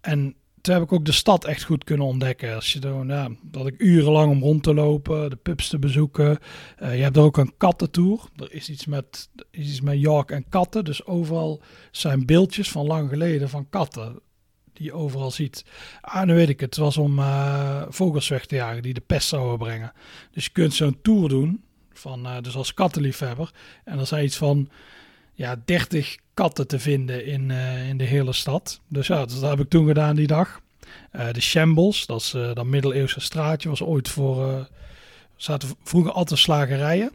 En 0.00 0.34
toen 0.60 0.74
heb 0.74 0.82
ik 0.82 0.92
ook 0.92 1.04
de 1.04 1.12
stad 1.12 1.44
echt 1.44 1.62
goed 1.62 1.84
kunnen 1.84 2.06
ontdekken. 2.06 2.54
Als 2.54 2.72
je 2.72 2.78
dan, 2.78 3.08
ja, 3.08 3.28
dat 3.42 3.66
ik 3.66 3.74
urenlang 3.78 4.30
om 4.30 4.42
rond 4.42 4.62
te 4.62 4.74
lopen, 4.74 5.30
de 5.30 5.36
pubs 5.36 5.68
te 5.68 5.78
bezoeken. 5.78 6.38
Eh, 6.76 6.96
je 6.96 7.02
hebt 7.02 7.16
er 7.16 7.22
ook 7.22 7.36
een 7.36 7.54
kattentour. 7.56 8.20
Er 8.36 8.52
is 8.52 8.68
iets 8.68 8.86
met, 8.86 9.28
is 9.50 9.68
iets 9.68 9.80
met 9.80 10.00
York 10.00 10.30
en 10.30 10.48
katten. 10.48 10.84
Dus 10.84 11.06
overal 11.06 11.62
zijn 11.90 12.26
beeldjes 12.26 12.70
van 12.70 12.86
lang 12.86 13.08
geleden 13.08 13.48
van 13.48 13.68
katten. 13.70 14.20
Die 14.72 14.84
je 14.86 14.92
overal 14.92 15.30
ziet. 15.30 15.64
Ah, 16.00 16.26
nu 16.26 16.34
weet 16.34 16.48
ik 16.48 16.60
het. 16.60 16.74
Het 16.74 16.84
was 16.84 16.96
om 16.96 17.18
eh, 17.18 17.82
vogels 17.88 18.28
weg 18.28 18.46
te 18.46 18.54
jagen 18.54 18.82
die 18.82 18.94
de 18.94 19.00
pest 19.00 19.28
zouden 19.28 19.58
brengen. 19.58 19.92
Dus 20.30 20.44
je 20.44 20.50
kunt 20.50 20.74
zo'n 20.74 20.98
tour 21.02 21.28
doen. 21.28 21.64
Van, 21.92 22.26
eh, 22.26 22.40
dus 22.40 22.56
als 22.56 22.74
kattenliefhebber. 22.74 23.50
En 23.84 23.98
er 23.98 24.06
zijn 24.06 24.24
iets 24.24 24.36
van 24.36 24.68
ja, 25.40 25.56
30 25.64 26.16
katten 26.34 26.66
te 26.66 26.78
vinden 26.78 27.26
in, 27.26 27.50
eh, 27.50 27.88
in 27.88 27.98
de 27.98 28.04
hele 28.04 28.32
stad. 28.32 28.80
Dus 28.88 29.06
ja, 29.06 29.24
dat 29.24 29.40
heb 29.40 29.60
ik 29.60 29.68
toen 29.68 29.86
gedaan 29.86 30.16
die 30.16 30.26
dag. 30.26 30.60
Eh, 31.10 31.32
de 31.32 31.40
Shambles, 31.40 32.06
dat 32.06 32.20
is 32.20 32.34
eh, 32.34 32.54
dat 32.54 32.64
middeleeuwse 32.64 33.20
straatje, 33.20 33.68
was 33.68 33.82
ooit 33.82 34.08
voor. 34.08 34.68
zaten 35.36 35.68
vroeger 35.82 36.12
altijd 36.12 36.40
slagerijen. 36.40 37.12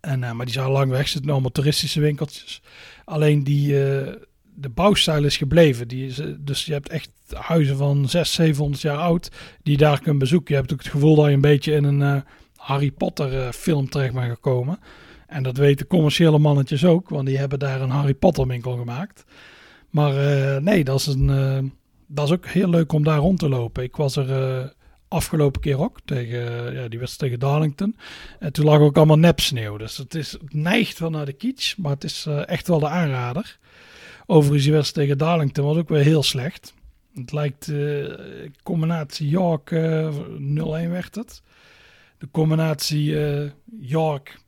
En, 0.00 0.18
maar 0.18 0.44
die 0.44 0.54
zijn 0.54 0.70
lang 0.70 0.90
weg, 0.90 1.08
zitten 1.08 1.30
allemaal 1.30 1.50
toeristische 1.50 2.00
winkeltjes. 2.00 2.62
Alleen 3.04 3.44
die, 3.44 3.68
de 4.54 4.68
bouwstijl 4.74 5.24
is 5.24 5.36
gebleven. 5.36 5.88
Die 5.88 6.06
is, 6.06 6.20
dus 6.38 6.64
je 6.64 6.72
hebt 6.72 6.88
echt 6.88 7.10
huizen 7.34 7.76
van 7.76 7.96
600, 8.08 8.28
700 8.28 8.82
jaar 8.82 8.98
oud 8.98 9.30
die 9.62 9.76
daar 9.76 10.00
kunt 10.00 10.18
bezoeken. 10.18 10.54
Je 10.54 10.60
hebt 10.60 10.72
ook 10.72 10.82
het 10.82 10.88
gevoel 10.88 11.14
dat 11.14 11.26
je 11.26 11.32
een 11.32 11.40
beetje 11.40 11.72
in 11.72 11.84
een 11.84 12.24
Harry 12.56 12.90
Potter 12.90 13.52
film 13.52 13.88
terecht 13.88 14.14
bent 14.14 14.32
gekomen. 14.32 14.78
En 15.30 15.42
dat 15.42 15.56
weten 15.56 15.86
commerciële 15.86 16.38
mannetjes 16.38 16.84
ook, 16.84 17.08
want 17.08 17.26
die 17.26 17.38
hebben 17.38 17.58
daar 17.58 17.80
een 17.80 17.90
Harry 17.90 18.14
Potter 18.14 18.46
winkel 18.46 18.76
gemaakt. 18.76 19.24
Maar 19.90 20.16
eh, 20.16 20.62
nee, 20.62 20.84
dat 20.84 21.00
is, 21.00 21.06
een, 21.06 21.30
eh, 21.30 21.70
dat 22.06 22.26
is 22.26 22.32
ook 22.32 22.46
heel 22.46 22.68
leuk 22.68 22.92
om 22.92 23.04
daar 23.04 23.18
rond 23.18 23.38
te 23.38 23.48
lopen. 23.48 23.82
Ik 23.82 23.96
was 23.96 24.16
er 24.16 24.30
eh, 24.32 24.68
afgelopen 25.08 25.60
keer 25.60 25.78
ook, 25.78 25.98
tegen, 26.04 26.72
ja, 26.74 26.88
die 26.88 26.98
wedstrijd 26.98 27.32
tegen 27.32 27.38
Darlington. 27.38 27.96
En 28.38 28.52
toen 28.52 28.64
lag 28.64 28.80
ook 28.80 28.96
allemaal 28.96 29.18
nepsneeuw. 29.18 29.76
Dus 29.76 29.96
het, 29.96 30.14
is, 30.14 30.36
neigt 30.48 30.98
wel 30.98 31.10
naar 31.10 31.26
de 31.26 31.32
kitsch, 31.32 31.76
maar 31.76 31.92
het 31.92 32.04
is 32.04 32.26
echt 32.46 32.68
wel 32.68 32.78
de 32.78 32.88
aanrader. 32.88 33.58
Overigens, 34.26 34.64
die 34.64 34.72
wedstrijd 34.72 35.08
tegen 35.08 35.24
Darlington 35.24 35.64
was 35.64 35.76
ook 35.76 35.88
weer 35.88 36.02
heel 36.02 36.22
slecht. 36.22 36.74
Het 37.14 37.32
lijkt 37.32 37.72
combinatie 38.62 39.28
York, 39.28 39.70
eh 39.70 40.14
0-1 40.86 40.90
werd 40.90 41.14
het. 41.14 41.42
De 42.18 42.28
combinatie 42.30 43.16
York 43.80 44.38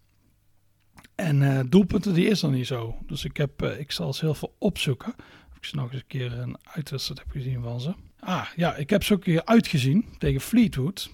en 1.15 1.43
eh, 1.43 1.61
doelpunten, 1.69 2.15
die 2.15 2.27
is 2.27 2.43
er 2.43 2.51
niet 2.51 2.67
zo. 2.67 2.97
Dus 3.07 3.25
ik, 3.25 3.37
heb, 3.37 3.63
eh, 3.63 3.79
ik 3.79 3.93
zal 3.93 4.13
ze 4.13 4.25
heel 4.25 4.35
veel 4.35 4.55
opzoeken. 4.59 5.15
Of 5.51 5.57
ik 5.57 5.65
ze 5.65 5.77
nog 5.77 5.93
eens 5.93 6.01
een 6.01 6.07
keer 6.07 6.39
een 6.39 6.57
uitwedstrijd 6.63 7.21
heb 7.21 7.31
gezien 7.31 7.63
van 7.63 7.81
ze. 7.81 7.95
Ah, 8.21 8.47
ja, 8.57 8.77
ik 8.77 8.91
heb 8.91 9.05
ze 9.05 9.13
ook 9.13 9.27
een 9.27 9.33
keer 9.33 9.45
uitgezien 9.45 10.05
tegen 10.19 10.41
Fleetwood. 10.41 11.11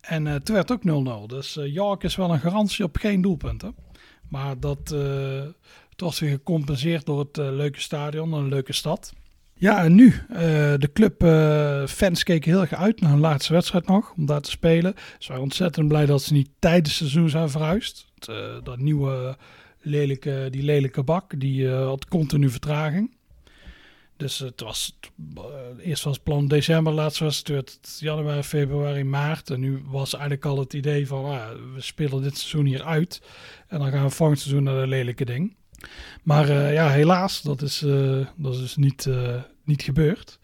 En 0.00 0.26
eh 0.26 0.34
toen 0.34 0.54
werd 0.54 0.68
het 0.68 0.78
ook 0.78 1.24
0-0. 1.24 1.26
Dus 1.26 1.58
York 1.64 2.02
is 2.02 2.16
wel 2.16 2.32
een 2.32 2.40
garantie 2.40 2.84
op 2.84 2.96
geen 2.96 3.20
doelpunten. 3.20 3.74
Maar 4.28 4.60
dat 4.60 4.88
het 5.88 6.00
was 6.00 6.18
weer 6.18 6.30
gecompenseerd 6.30 7.06
door 7.06 7.18
het 7.18 7.36
leuke 7.36 7.80
stadion 7.80 8.32
en 8.32 8.38
een 8.38 8.48
leuke 8.48 8.72
stad. 8.72 9.12
Ja, 9.58 9.84
en 9.84 9.94
nu. 9.94 10.14
de 10.78 10.90
club 10.92 11.22
eh, 11.22 11.86
fans 11.86 12.22
keken 12.22 12.50
heel 12.50 12.60
erg 12.60 12.74
uit 12.74 13.00
naar 13.00 13.10
hun 13.10 13.20
laatste 13.20 13.52
wedstrijd 13.52 13.86
nog, 13.86 14.12
om 14.16 14.26
daar 14.26 14.40
te 14.40 14.50
spelen. 14.50 14.94
Ze 15.18 15.28
waren 15.28 15.42
ontzettend 15.42 15.88
blij 15.88 16.06
dat 16.06 16.22
ze 16.22 16.32
niet 16.32 16.48
tijdens 16.58 16.98
het 16.98 17.08
seizoen 17.08 17.30
zijn 17.30 17.50
verhuisd. 17.50 18.05
Het, 18.26 18.36
eh, 18.36 18.64
dat 18.64 18.78
nieuwe 18.78 19.36
lelijke, 19.80 20.48
die 20.50 20.62
lelijke 20.62 21.02
bak, 21.02 21.40
die 21.40 21.68
eh, 21.68 21.86
had 21.86 22.08
continu 22.08 22.50
vertraging. 22.50 23.14
Dus 24.16 24.38
het 24.38 24.60
was, 24.60 24.98
eh, 25.36 25.42
eerst 25.88 26.04
was 26.04 26.14
het 26.14 26.22
plan 26.22 26.48
december, 26.48 26.92
laatst 26.92 27.18
was 27.18 27.42
het 27.44 27.96
januari, 28.00 28.42
februari, 28.42 29.04
maart. 29.04 29.50
En 29.50 29.60
nu 29.60 29.82
was 29.86 30.12
eigenlijk 30.12 30.44
al 30.44 30.58
het 30.58 30.72
idee 30.72 31.06
van, 31.06 31.24
ah, 31.24 31.48
we 31.74 31.80
spelen 31.80 32.22
dit 32.22 32.38
seizoen 32.38 32.66
hier 32.66 32.82
uit. 32.82 33.22
En 33.68 33.78
dan 33.78 33.90
gaan 33.90 34.04
we 34.04 34.10
volgend 34.10 34.40
seizoen 34.40 34.62
naar 34.62 34.80
de 34.80 34.86
lelijke 34.86 35.24
ding. 35.24 35.56
Maar 36.22 36.72
ja, 36.72 36.90
helaas, 36.90 37.42
dat 37.42 37.62
is, 37.62 37.78
dat 38.36 38.54
is 38.54 38.60
dus 38.60 38.76
niet, 38.76 39.08
niet 39.64 39.82
gebeurd. 39.82 40.38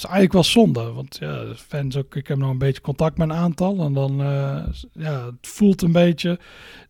Dat 0.00 0.10
is 0.10 0.16
eigenlijk 0.16 0.46
wel 0.46 0.64
zonde, 0.64 0.92
want 0.92 1.16
ja, 1.20 1.54
fans 1.54 1.96
ook, 1.96 2.16
ik 2.16 2.28
heb 2.28 2.38
nog 2.38 2.50
een 2.50 2.58
beetje 2.58 2.80
contact 2.80 3.18
met 3.18 3.28
een 3.28 3.36
aantal. 3.36 3.80
En 3.80 3.92
dan, 3.92 4.20
eh, 4.20 4.66
ja, 4.92 5.26
het 5.26 5.48
voelt 5.48 5.82
een 5.82 5.92
beetje, 5.92 6.38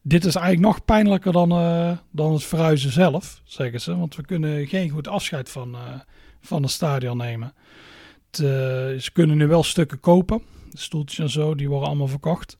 dit 0.03 0.25
is 0.25 0.35
eigenlijk 0.35 0.67
nog 0.67 0.85
pijnlijker 0.85 1.33
dan, 1.33 1.51
eh, 1.51 1.93
dan 2.11 2.33
het 2.33 2.45
verhuizen 2.45 2.93
zelf, 2.93 3.41
zeggen 3.45 3.81
ze. 3.81 3.97
Want 3.97 4.17
we 4.17 4.25
kunnen 4.25 4.67
geen 4.67 4.91
goed 4.91 5.09
afscheid 5.09 5.49
van, 5.49 5.75
eh, 5.75 5.81
van 6.41 6.63
het 6.63 6.71
stadion 6.71 7.17
nemen. 7.17 7.55
Het, 8.31 8.37
ze 9.03 9.11
kunnen 9.13 9.37
nu 9.37 9.47
wel 9.47 9.63
stukken 9.63 10.01
kopen, 10.01 10.43
de 10.71 10.79
stoeltjes 10.79 11.19
en 11.19 11.31
zo, 11.31 11.55
die 11.55 11.69
worden 11.69 11.89
allemaal 11.89 12.09
verkocht. 12.09 12.57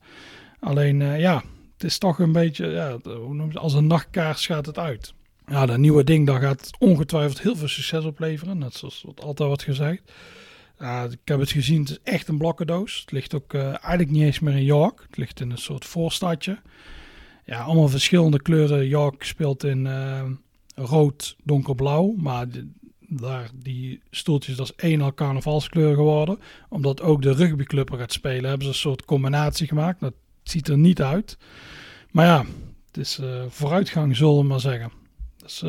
Alleen, 0.59 1.19
ja, 1.19 1.43
het 1.73 1.83
is 1.83 1.97
toch 1.97 2.19
een 2.19 2.31
beetje, 2.31 2.67
ja, 2.67 2.97
hoe 3.03 3.33
noem 3.33 3.47
je 3.47 3.53
het, 3.53 3.57
als 3.57 3.73
een 3.73 3.87
nachtkaars 3.87 4.45
gaat 4.45 4.65
het 4.65 4.77
uit. 4.77 5.13
Ja, 5.47 5.65
dat 5.65 5.77
nieuwe 5.77 6.03
ding, 6.03 6.27
daar 6.27 6.41
gaat 6.41 6.69
ongetwijfeld 6.79 7.41
heel 7.41 7.55
veel 7.55 7.67
succes 7.67 8.03
opleveren. 8.05 8.57
Net 8.57 8.73
zoals 8.73 9.03
wat 9.05 9.21
altijd 9.21 9.47
wordt 9.47 9.63
gezegd. 9.63 10.11
Ik 10.81 11.19
heb 11.23 11.39
het 11.39 11.51
gezien, 11.51 11.79
het 11.79 11.89
is 11.89 11.99
echt 12.03 12.27
een 12.27 12.37
blokkendoos. 12.37 12.99
Het 12.99 13.11
ligt 13.11 13.33
ook 13.33 13.53
eh, 13.53 13.65
eigenlijk 13.65 14.09
niet 14.09 14.23
eens 14.23 14.39
meer 14.39 14.55
in 14.55 14.63
York. 14.63 15.01
Het 15.07 15.17
ligt 15.17 15.39
in 15.39 15.51
een 15.51 15.57
soort 15.57 15.85
voorstadje. 15.85 16.59
Ja, 17.45 17.61
allemaal 17.61 17.87
verschillende 17.87 18.41
kleuren. 18.41 18.87
York 18.87 19.23
speelt 19.23 19.63
in 19.63 19.87
eh, 19.87 20.23
rood, 20.75 21.35
donkerblauw. 21.43 22.13
Maar 22.17 22.45
daar, 22.99 23.49
die 23.53 24.01
stoeltjes, 24.09 24.55
dat 24.55 24.65
is 24.65 24.83
één 24.83 25.01
al 25.01 25.13
carnavalskleur 25.13 25.95
geworden. 25.95 26.39
Omdat 26.69 27.01
ook 27.01 27.21
de 27.21 27.33
rugbyclub 27.33 27.91
er 27.91 27.97
gaat 27.97 28.13
spelen, 28.13 28.49
hebben 28.49 28.61
ze 28.61 28.67
een 28.67 28.79
soort 28.79 29.05
combinatie 29.05 29.67
gemaakt. 29.67 29.99
Dat 29.99 30.13
ziet 30.43 30.67
er 30.67 30.77
niet 30.77 31.01
uit. 31.01 31.37
Maar 32.11 32.25
ja, 32.25 32.45
het 32.87 32.97
is 32.97 33.19
eh, 33.19 33.43
vooruitgang, 33.49 34.15
zullen 34.15 34.37
we 34.37 34.43
maar 34.43 34.59
zeggen. 34.59 34.91
Dus 35.37 35.63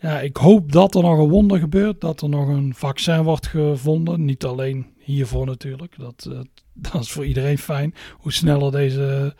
ja, 0.00 0.20
ik 0.20 0.36
hoop 0.36 0.72
dat 0.72 0.94
er 0.94 1.02
nog 1.02 1.18
een 1.18 1.28
wonder 1.28 1.58
gebeurt. 1.58 2.00
Dat 2.00 2.20
er 2.20 2.28
nog 2.28 2.48
een 2.48 2.74
vaccin 2.74 3.22
wordt 3.22 3.46
gevonden. 3.46 4.24
Niet 4.24 4.44
alleen 4.44 4.94
hiervoor 4.98 5.46
natuurlijk. 5.46 5.94
Dat, 5.98 6.28
eh, 6.30 6.38
dat 6.92 7.02
is 7.02 7.12
voor 7.12 7.26
iedereen 7.26 7.58
fijn. 7.58 7.94
Hoe 8.12 8.32
sneller 8.32 8.72
deze 8.72 9.34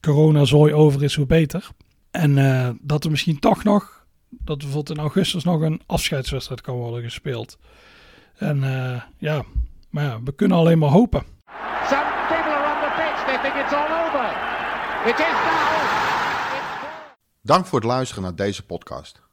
coronazooi 0.00 0.72
over 0.72 1.02
is, 1.02 1.14
hoe 1.14 1.26
beter. 1.26 1.68
En 2.10 2.38
eh, 2.38 2.70
dat 2.80 3.04
er 3.04 3.10
misschien 3.10 3.38
toch 3.38 3.64
nog, 3.64 4.06
dat 4.28 4.58
bijvoorbeeld 4.58 4.98
in 4.98 5.02
augustus 5.02 5.44
nog 5.44 5.60
een 5.60 5.82
afscheidswedstrijd 5.86 6.60
kan 6.60 6.76
worden 6.76 7.02
gespeeld. 7.02 7.58
En 8.36 8.62
eh, 8.62 9.02
ja, 9.18 9.44
maar 9.90 10.04
ja, 10.04 10.22
we 10.22 10.34
kunnen 10.34 10.56
alleen 10.56 10.78
maar 10.78 10.90
hopen. 10.90 11.22
Some 11.88 12.02
people 12.28 12.52
are 12.52 12.74
on 12.74 12.80
the 12.80 12.92
pitch. 12.96 13.24
They 13.24 13.38
think 13.42 13.54
it's 13.64 13.72
all 13.72 14.06
over. 14.06 14.26
It 15.10 15.18
is 15.18 15.26
now. 15.26 15.68
Dank 17.42 17.66
voor 17.66 17.78
het 17.78 17.88
luisteren 17.88 18.22
naar 18.22 18.34
deze 18.34 18.66
podcast. 18.66 19.27